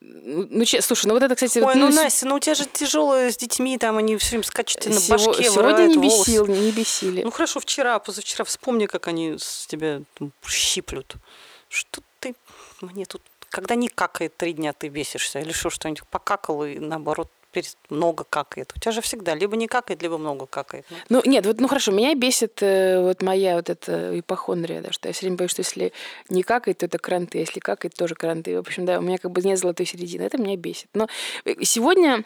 ну, 0.00 0.46
ну 0.50 0.64
слушай, 0.64 1.06
ну 1.06 1.14
вот 1.14 1.22
это, 1.22 1.34
кстати... 1.34 1.58
Ой, 1.58 1.74
ну, 1.74 1.88
ну, 1.88 1.94
Настя, 1.94 2.26
ну 2.26 2.36
у 2.36 2.38
тебя 2.38 2.54
же 2.54 2.64
тяжелые 2.66 3.32
с 3.32 3.36
детьми, 3.36 3.78
там 3.78 3.96
они 3.98 4.16
все 4.16 4.30
время 4.30 4.44
скачут 4.44 4.86
на 4.86 4.92
Сего, 4.94 5.32
башке, 5.32 5.44
Сегодня 5.44 5.86
не 5.86 5.96
бесил, 5.96 6.46
не 6.46 6.70
бесили. 6.70 7.22
Ну 7.22 7.30
хорошо, 7.30 7.60
вчера, 7.60 7.98
позавчера, 7.98 8.44
вспомни, 8.44 8.86
как 8.86 9.08
они 9.08 9.36
с 9.38 9.66
тебя 9.66 10.02
там, 10.14 10.32
щиплют. 10.46 11.16
Что 11.68 12.02
ты 12.20 12.34
мне 12.80 13.06
тут 13.06 13.22
когда 13.52 13.74
не 13.74 13.88
какает 13.88 14.36
три 14.36 14.54
дня, 14.54 14.72
ты 14.72 14.88
бесишься, 14.88 15.38
или 15.40 15.52
что, 15.52 15.70
что-нибудь 15.70 16.04
покакал, 16.08 16.64
и 16.64 16.78
наоборот 16.78 17.28
много 17.90 18.24
какает. 18.24 18.72
У 18.74 18.80
тебя 18.80 18.92
же 18.92 19.02
всегда 19.02 19.34
либо 19.34 19.56
не 19.56 19.66
какает, 19.66 20.02
либо 20.02 20.16
много 20.16 20.46
какает. 20.46 20.86
Ну, 20.88 20.96
ну 21.10 21.30
нет, 21.30 21.44
вот, 21.44 21.60
ну 21.60 21.68
хорошо, 21.68 21.92
меня 21.92 22.14
бесит 22.14 22.62
э, 22.62 22.98
вот 22.98 23.20
моя 23.20 23.56
вот 23.56 23.68
эта 23.68 24.18
ипохондрия, 24.18 24.80
да, 24.80 24.90
что 24.90 25.08
я 25.08 25.12
все 25.12 25.26
время 25.26 25.36
боюсь, 25.36 25.50
что 25.50 25.60
если 25.60 25.92
не 26.30 26.42
какает, 26.42 26.78
то 26.78 26.86
это 26.86 26.96
кранты, 26.96 27.38
а 27.38 27.40
если 27.42 27.60
какает, 27.60 27.94
тоже 27.94 28.14
кранты. 28.14 28.56
В 28.56 28.60
общем, 28.60 28.86
да, 28.86 28.98
у 28.98 29.02
меня 29.02 29.18
как 29.18 29.32
бы 29.32 29.42
нет 29.42 29.58
золотой 29.58 29.84
середины. 29.84 30.22
Это 30.22 30.38
меня 30.38 30.56
бесит. 30.56 30.88
Но 30.94 31.08
э, 31.44 31.62
сегодня 31.62 32.24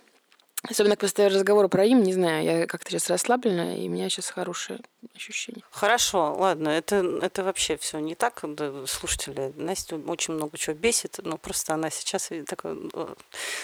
Особенно 0.68 0.96
к 0.96 1.00
постоянному 1.00 1.38
разговору 1.38 1.68
про 1.68 1.84
им, 1.84 2.02
не 2.02 2.12
знаю, 2.12 2.44
я 2.44 2.66
как-то 2.66 2.90
сейчас 2.90 3.08
расслаблена, 3.08 3.76
и 3.76 3.88
у 3.88 3.90
меня 3.90 4.08
сейчас 4.08 4.30
хорошее 4.30 4.80
ощущение. 5.14 5.62
Хорошо, 5.70 6.34
ладно, 6.34 6.68
это, 6.68 6.96
это 7.22 7.44
вообще 7.44 7.76
все 7.76 7.98
не 7.98 8.14
так, 8.14 8.42
слушатели. 8.86 9.52
Настя 9.56 9.96
очень 9.96 10.34
много 10.34 10.56
чего 10.58 10.74
бесит, 10.74 11.18
но 11.22 11.36
просто 11.36 11.74
она 11.74 11.90
сейчас 11.90 12.30
такой, 12.46 12.74
в, 12.74 13.16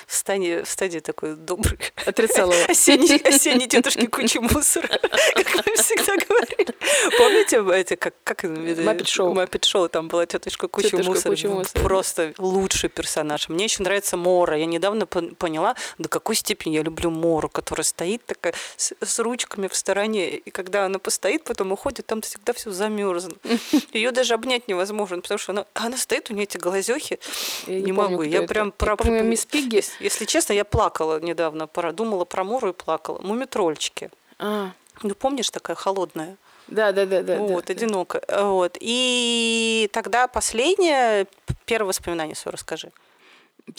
стадии, 0.07 0.63
в 0.63 0.69
стадии 0.69 1.01
такой 1.01 1.37
добрый. 1.37 1.79
Отрицала. 2.07 2.55
Осенней, 2.69 3.17
осенней 3.21 3.67
тетушки 3.67 4.07
кучи 4.07 4.39
мусора, 4.39 4.89
как 4.89 5.67
мы 5.67 5.75
всегда 5.77 6.17
говорили. 6.17 6.75
Помните, 7.17 7.65
эти, 7.81 7.95
как, 7.97 8.15
как 8.25 8.45
Маппет 8.45 9.09
Шоу. 9.09 9.35
Маппет 9.35 9.65
Шоу, 9.65 9.89
там 9.89 10.09
была 10.09 10.27
тетушка 10.27 10.69
куча 10.69 10.97
мусора. 10.99 11.37
Просто 11.83 12.35
лучший 12.39 12.89
персонаж. 12.91 13.49
Мне 13.49 13.65
еще 13.65 13.83
нравится 13.83 14.17
Мора. 14.17 14.59
Я 14.59 14.67
недавно 14.67 15.07
поняла, 15.07 15.75
до 15.99 16.09
какой 16.09 16.37
степени 16.37 16.75
я 16.75 16.83
люблю 16.83 17.11
Мору, 17.11 17.49
которая 17.49 17.85
стоит 17.85 18.25
такая 18.27 18.55
с, 18.77 18.93
с 19.01 19.19
ручками 19.19 19.69
в 19.69 19.75
стороне, 19.75 20.37
и 20.37 20.51
когда 20.51 20.87
она 20.87 20.99
постоит, 20.99 21.32
потом 21.39 21.73
уходит, 21.73 22.07
там 22.07 22.21
всегда 22.21 22.53
все 22.53 22.71
замерзло. 22.71 23.33
Ее 23.93 24.11
даже 24.13 24.35
обнять 24.35 24.69
невозможно, 24.69 25.21
потому 25.21 25.39
что 25.39 25.53
она, 25.53 25.67
она 25.75 25.97
стоит, 25.97 26.31
у 26.31 26.35
нее 26.35 26.45
эти 26.45 26.59
глазехи. 26.59 27.19
Я 27.67 27.75
не, 27.75 27.83
не 27.83 27.93
помню, 27.93 28.11
могу. 28.11 28.23
Я 28.23 28.39
это. 28.39 28.49
прям 28.49 28.73
про... 28.73 28.97
помню, 28.97 29.23
мисс 29.25 29.45
Пигги. 29.45 29.83
Если 30.01 30.25
честно, 30.25 30.53
я 30.53 30.65
плакала 30.65 31.21
недавно, 31.21 31.69
думала 31.93 32.25
про 32.25 32.45
Мору 32.45 32.71
и 32.71 32.73
плакала. 32.73 33.19
Мумитрольчики. 33.21 34.11
А. 34.39 34.73
Ну, 35.03 35.15
помнишь, 35.15 35.51
такая 35.51 35.77
холодная? 35.77 36.37
Да, 36.69 36.93
да, 36.93 37.07
да, 37.07 37.23
да. 37.23 37.39
Вот, 37.39 37.67
да, 37.67 37.73
одиноко. 37.73 38.23
Вот. 38.29 38.77
И 38.81 39.91
тогда 39.93 40.29
последнее, 40.29 41.27
первое 41.67 41.89
воспоминание 41.89 42.35
свое 42.37 42.53
расскажи. 42.53 42.93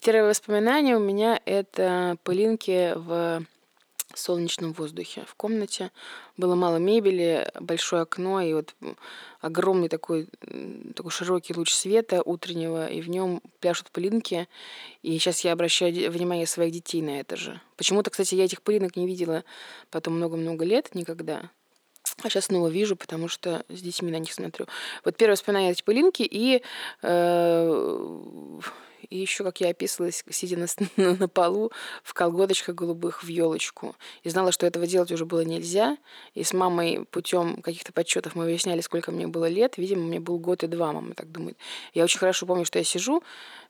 Первое 0.04 0.30
воспоминание 0.30 0.96
у 0.96 1.00
меня 1.00 1.40
это 1.46 2.18
пылинки 2.24 2.94
в 2.96 3.44
солнечном 4.16 4.74
воздухе. 4.74 5.24
В 5.28 5.36
комнате 5.36 5.92
было 6.38 6.56
мало 6.56 6.78
мебели, 6.78 7.50
большое 7.60 8.04
окно 8.04 8.42
и 8.42 8.54
вот 8.54 8.76
огромный 9.42 9.90
такой, 9.90 10.28
такой 10.96 11.12
широкий 11.12 11.54
луч 11.54 11.74
света 11.74 12.22
утреннего, 12.24 12.88
и 12.88 13.02
в 13.02 13.10
нем 13.10 13.42
пляшут 13.60 13.92
пылинки. 13.92 14.48
И 15.02 15.18
сейчас 15.18 15.42
я 15.42 15.54
обращаю 15.54 16.12
внимание 16.12 16.48
своих 16.48 16.72
детей 16.72 17.02
на 17.02 17.20
это 17.20 17.36
же. 17.36 17.60
Почему-то, 17.78 18.10
кстати, 18.10 18.36
я 18.36 18.46
этих 18.46 18.62
пылинок 18.62 18.96
не 18.96 19.08
видела 19.08 19.44
потом 19.92 20.16
много-много 20.16 20.66
лет 20.66 20.96
никогда. 20.96 21.50
А 22.22 22.30
сейчас 22.30 22.46
снова 22.46 22.68
вижу, 22.68 22.96
потому 22.96 23.28
что 23.28 23.66
с 23.70 23.82
детьми 23.82 24.12
на 24.12 24.20
них 24.20 24.34
смотрю. 24.34 24.68
Вот 25.04 25.18
первое 25.18 25.34
воспоминание 25.34 25.72
эти 25.72 25.84
пылинки 25.84 26.22
и 26.30 26.62
э, 27.02 28.60
и 29.10 29.18
еще, 29.18 29.44
как 29.44 29.62
я 29.62 29.70
описывалась, 29.70 30.24
сидя 30.30 30.58
на, 30.98 31.16
на 31.16 31.28
полу 31.28 31.72
в 32.04 32.14
колготочках 32.14 32.76
голубых 32.76 33.24
в 33.24 33.28
елочку. 33.28 33.96
И 34.24 34.30
знала, 34.30 34.52
что 34.52 34.66
этого 34.66 34.88
делать 34.88 35.12
уже 35.12 35.26
было 35.26 35.42
нельзя. 35.42 35.98
И 36.34 36.44
с 36.44 36.54
мамой 36.54 37.06
путем 37.12 37.62
каких-то 37.62 37.94
подсчетов 37.94 38.36
мы 38.36 38.46
выясняли, 38.46 38.82
сколько 38.82 39.12
мне 39.12 39.28
было 39.28 39.48
лет. 39.48 39.78
Видимо, 39.78 40.04
мне 40.04 40.20
был 40.20 40.40
год 40.40 40.64
и 40.64 40.68
два, 40.68 40.92
мама 40.92 41.14
так 41.14 41.32
думает. 41.32 41.58
Я 41.94 42.04
очень 42.04 42.20
хорошо 42.20 42.46
помню, 42.46 42.66
что 42.66 42.80
я 42.80 42.86
сижу, 42.86 43.24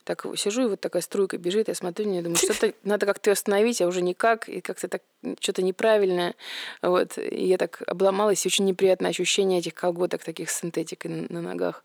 так 0.04 0.26
сижу, 0.36 0.64
и 0.64 0.70
вот 0.70 0.82
такая 0.82 1.02
струйка 1.02 1.38
бежит, 1.38 1.68
я 1.68 1.76
смотрю, 1.76 2.12
и 2.12 2.22
думаю, 2.22 2.36
что-то 2.36 2.74
надо 2.84 3.06
как-то 3.06 3.32
остановить, 3.32 3.82
а 3.82 3.88
уже 3.88 4.02
никак, 4.02 4.50
и 4.50 4.62
как-то 4.62 4.88
так 4.88 5.02
что-то 5.40 5.62
неправильное. 5.62 6.36
Вот. 6.82 7.18
И 7.18 7.46
я 7.46 7.58
так 7.58 7.82
обломалась, 7.88 8.46
и 8.46 8.48
очень 8.48 8.66
неприятное 8.66 9.12
ощущение 9.12 9.60
этих 9.60 9.74
колготок 9.74 10.24
таких 10.24 10.50
с 10.50 10.60
синтетикой 10.60 11.12
на, 11.12 11.34
на 11.34 11.42
ногах. 11.42 11.84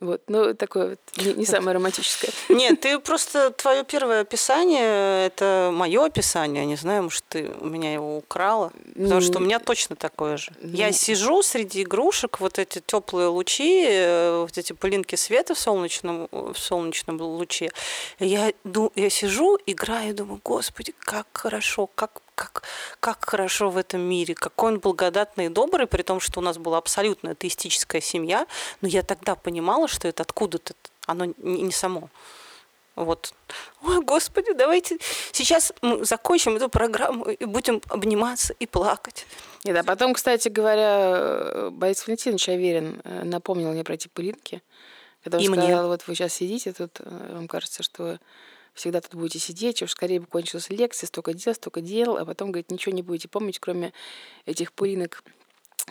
Вот, 0.00 0.22
ну, 0.28 0.54
такое 0.54 0.90
вот 0.90 0.98
не, 1.16 1.32
не 1.32 1.46
самое 1.46 1.74
романтическое. 1.74 2.30
Нет, 2.50 2.80
ты 2.80 2.98
просто, 2.98 3.50
твое 3.50 3.82
первое 3.82 4.20
описание, 4.20 5.26
это 5.26 5.70
мое 5.72 6.04
описание, 6.04 6.66
не 6.66 6.76
знаю, 6.76 7.04
может, 7.04 7.24
ты 7.28 7.50
у 7.60 7.66
меня 7.66 7.94
его 7.94 8.18
украла, 8.18 8.72
потому 8.94 9.22
что 9.22 9.38
у 9.38 9.40
меня 9.40 9.58
точно 9.58 9.96
такое 9.96 10.36
же. 10.36 10.52
Я 10.62 10.92
сижу 10.92 11.42
среди 11.42 11.82
игрушек, 11.82 12.40
вот 12.40 12.58
эти 12.58 12.82
теплые 12.84 13.28
лучи, 13.28 13.86
э, 13.88 14.40
вот 14.42 14.58
эти 14.58 14.74
пылинки 14.74 15.16
света 15.16 15.54
в 15.54 15.58
солнечном, 15.58 16.28
в 16.30 16.56
солнечном 16.56 17.20
луче. 17.20 17.70
Я, 18.18 18.52
я 18.94 19.10
сижу, 19.10 19.58
играю, 19.64 20.14
думаю, 20.14 20.40
господи, 20.44 20.94
как 20.98 21.26
хорошо, 21.32 21.88
как 21.94 22.20
как, 22.40 22.62
как 23.00 23.28
хорошо 23.28 23.68
в 23.68 23.76
этом 23.76 24.00
мире, 24.00 24.34
какой 24.34 24.72
он 24.72 24.78
благодатный 24.78 25.46
и 25.46 25.48
добрый, 25.48 25.86
при 25.86 26.02
том, 26.02 26.20
что 26.20 26.40
у 26.40 26.42
нас 26.42 26.56
была 26.56 26.78
абсолютно 26.78 27.32
атеистическая 27.32 28.00
семья, 28.00 28.46
но 28.80 28.88
я 28.88 29.02
тогда 29.02 29.34
понимала, 29.34 29.88
что 29.88 30.08
это 30.08 30.22
откуда-то, 30.22 30.72
оно 31.06 31.26
не, 31.36 31.70
само. 31.70 32.08
Вот. 32.96 33.34
Ой, 33.82 34.02
Господи, 34.02 34.52
давайте 34.54 34.98
сейчас 35.32 35.72
мы 35.82 36.04
закончим 36.04 36.56
эту 36.56 36.68
программу 36.68 37.24
и 37.24 37.44
будем 37.44 37.82
обниматься 37.88 38.54
и 38.58 38.66
плакать. 38.66 39.26
Нет, 39.64 39.76
а 39.76 39.84
потом, 39.84 40.14
кстати 40.14 40.48
говоря, 40.48 41.70
Борис 41.70 42.06
Валентинович 42.06 42.48
Аверин 42.48 43.00
э, 43.04 43.24
напомнил 43.24 43.70
мне 43.72 43.84
про 43.84 43.94
эти 43.94 44.08
пылинки. 44.08 44.62
Когда 45.22 45.38
он 45.38 45.44
и 45.44 45.46
сказал, 45.46 45.64
мне. 45.64 45.82
вот 45.82 46.06
вы 46.06 46.14
сейчас 46.14 46.34
сидите 46.34 46.72
тут, 46.72 47.00
э, 47.00 47.32
вам 47.34 47.48
кажется, 47.48 47.82
что 47.82 48.18
всегда 48.80 49.00
тут 49.00 49.14
будете 49.14 49.38
сидеть, 49.38 49.82
уж 49.82 49.90
скорее 49.90 50.20
бы 50.20 50.26
кончилась 50.26 50.70
лекция, 50.70 51.06
столько 51.06 51.34
дел, 51.34 51.54
столько 51.54 51.80
дел, 51.80 52.16
а 52.16 52.24
потом, 52.24 52.50
говорит, 52.50 52.70
ничего 52.70 52.94
не 52.94 53.02
будете 53.02 53.28
помнить, 53.28 53.58
кроме 53.58 53.92
этих 54.46 54.72
пылинок 54.72 55.22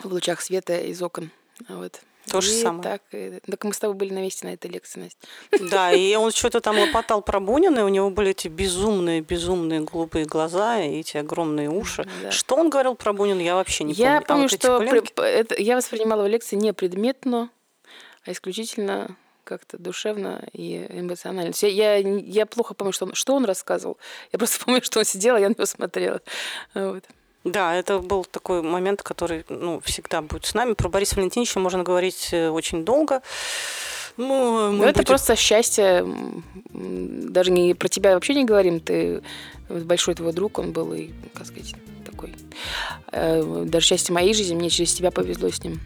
в 0.03 0.11
лучах 0.11 0.41
света 0.41 0.79
из 0.79 1.01
окон. 1.01 1.31
Вот. 1.67 2.01
То 2.29 2.41
же 2.41 2.51
самое. 2.51 2.83
Так, 2.83 3.01
и, 3.11 3.39
так 3.49 3.63
мы 3.63 3.73
с 3.73 3.79
тобой 3.79 3.95
были 3.95 4.13
на 4.13 4.19
месте 4.19 4.45
на 4.45 4.53
этой 4.53 4.69
лекции, 4.69 4.99
Настя. 4.99 5.27
Да, 5.69 5.91
и 5.93 6.15
он 6.15 6.31
что-то 6.31 6.61
там 6.61 6.77
лопотал 6.77 7.21
про 7.21 7.39
Бунина, 7.39 7.79
и 7.79 7.83
у 7.83 7.87
него 7.87 8.09
были 8.09 8.31
эти 8.31 8.47
безумные, 8.47 9.21
безумные 9.21 9.81
голубые 9.81 10.25
глаза 10.25 10.79
и 10.81 10.99
эти 10.99 11.17
огромные 11.17 11.69
уши. 11.69 12.07
Да. 12.21 12.31
Что 12.31 12.55
он 12.55 12.69
говорил 12.69 12.95
про 12.95 13.13
Бунина, 13.13 13.41
я 13.41 13.55
вообще 13.55 13.83
не 13.83 13.93
я 13.93 14.21
помню. 14.21 14.21
Я 14.21 14.21
помню, 14.21 14.41
а 14.41 14.43
вот 14.43 14.51
что 14.51 14.79
при, 14.79 15.23
это, 15.23 15.61
я 15.61 15.75
воспринимала 15.75 16.23
в 16.23 16.27
лекции 16.27 16.55
не 16.55 16.73
предметно, 16.73 17.49
а 18.25 18.31
исключительно 18.31 19.15
как-то 19.49 19.77
душевно 19.79 20.43
и 20.53 20.85
эмоционально. 20.89 21.53
Я, 21.61 21.95
я, 21.95 21.97
я 21.97 22.45
плохо 22.45 22.75
помню, 22.75 22.93
что 22.93 23.07
он, 23.07 23.15
что 23.15 23.33
он 23.33 23.45
рассказывал. 23.45 23.97
Я 24.31 24.37
просто 24.37 24.63
помню, 24.65 24.83
что 24.83 24.99
он 24.99 25.05
сидел, 25.05 25.35
а 25.35 25.39
я 25.39 25.49
на 25.49 25.53
него 25.53 25.65
смотрела. 25.65 26.21
Вот. 26.75 27.03
Да, 27.43 27.75
это 27.75 27.99
был 27.99 28.25
такой 28.25 28.61
момент, 28.61 29.01
который 29.01 29.43
ну, 29.49 29.79
всегда 29.79 30.21
будет 30.21 30.45
с 30.45 30.53
нами. 30.53 30.73
Про 30.73 30.89
Бориса 30.89 31.15
Валентиновича 31.15 31.59
можно 31.59 31.83
говорить 31.83 32.29
э, 32.31 32.49
очень 32.49 32.85
долго. 32.85 33.21
Ну, 34.17 34.71
Но 34.71 34.85
это 34.85 35.03
просто 35.03 35.35
счастье. 35.35 36.05
Даже 36.69 37.51
не 37.51 37.73
про 37.73 37.87
тебя 37.87 38.13
вообще 38.13 38.35
не 38.35 38.45
говорим. 38.45 38.79
Ты 38.79 39.23
большой 39.69 40.13
твой 40.15 40.33
друг, 40.33 40.59
он 40.59 40.73
был 40.73 40.93
и, 40.93 41.09
как 41.33 41.47
сказать, 41.47 41.73
такой. 42.05 42.35
Э, 43.11 43.63
даже 43.65 43.87
счастье 43.87 44.13
моей 44.13 44.33
жизни, 44.35 44.53
мне 44.53 44.69
через 44.69 44.93
тебя 44.93 45.09
повезло 45.09 45.49
с 45.49 45.63
ним 45.63 45.79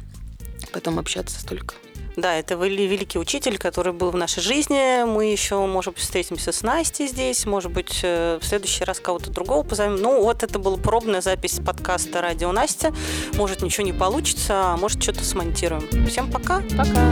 потом 0.74 1.00
общаться 1.00 1.40
столько. 1.40 1.76
Да, 2.16 2.36
это 2.36 2.56
великий 2.56 3.18
учитель, 3.18 3.58
который 3.58 3.92
был 3.94 4.12
в 4.12 4.16
нашей 4.16 4.42
жизни. 4.42 5.04
Мы 5.06 5.32
еще, 5.32 5.66
может 5.66 5.94
быть, 5.94 6.04
встретимся 6.04 6.52
с 6.52 6.62
Настей 6.62 7.08
здесь, 7.08 7.46
может 7.46 7.72
быть, 7.72 8.02
э, 8.04 8.38
в 8.40 8.46
следующий 8.46 8.84
раз 8.84 9.00
кого-то 9.00 9.32
другого 9.32 9.64
позовем. 9.64 9.96
Ну, 9.96 10.22
вот 10.22 10.44
это 10.44 10.60
была 10.60 10.78
пробная 10.78 11.22
запись 11.22 11.60
подкаста 11.66 12.22
«Радио 12.22 12.52
Настя». 12.52 12.94
Может, 13.34 13.62
ничего 13.62 13.86
не 13.86 13.94
получится, 13.94 14.74
а 14.74 14.78
может, 14.78 15.02
что-то 15.02 15.24
смонтируем. 15.24 16.08
Всем 16.08 16.32
пока. 16.32 16.62
Пока. 16.78 17.12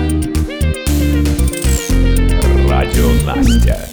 Радио 2.69 3.09
Настя. 3.25 3.89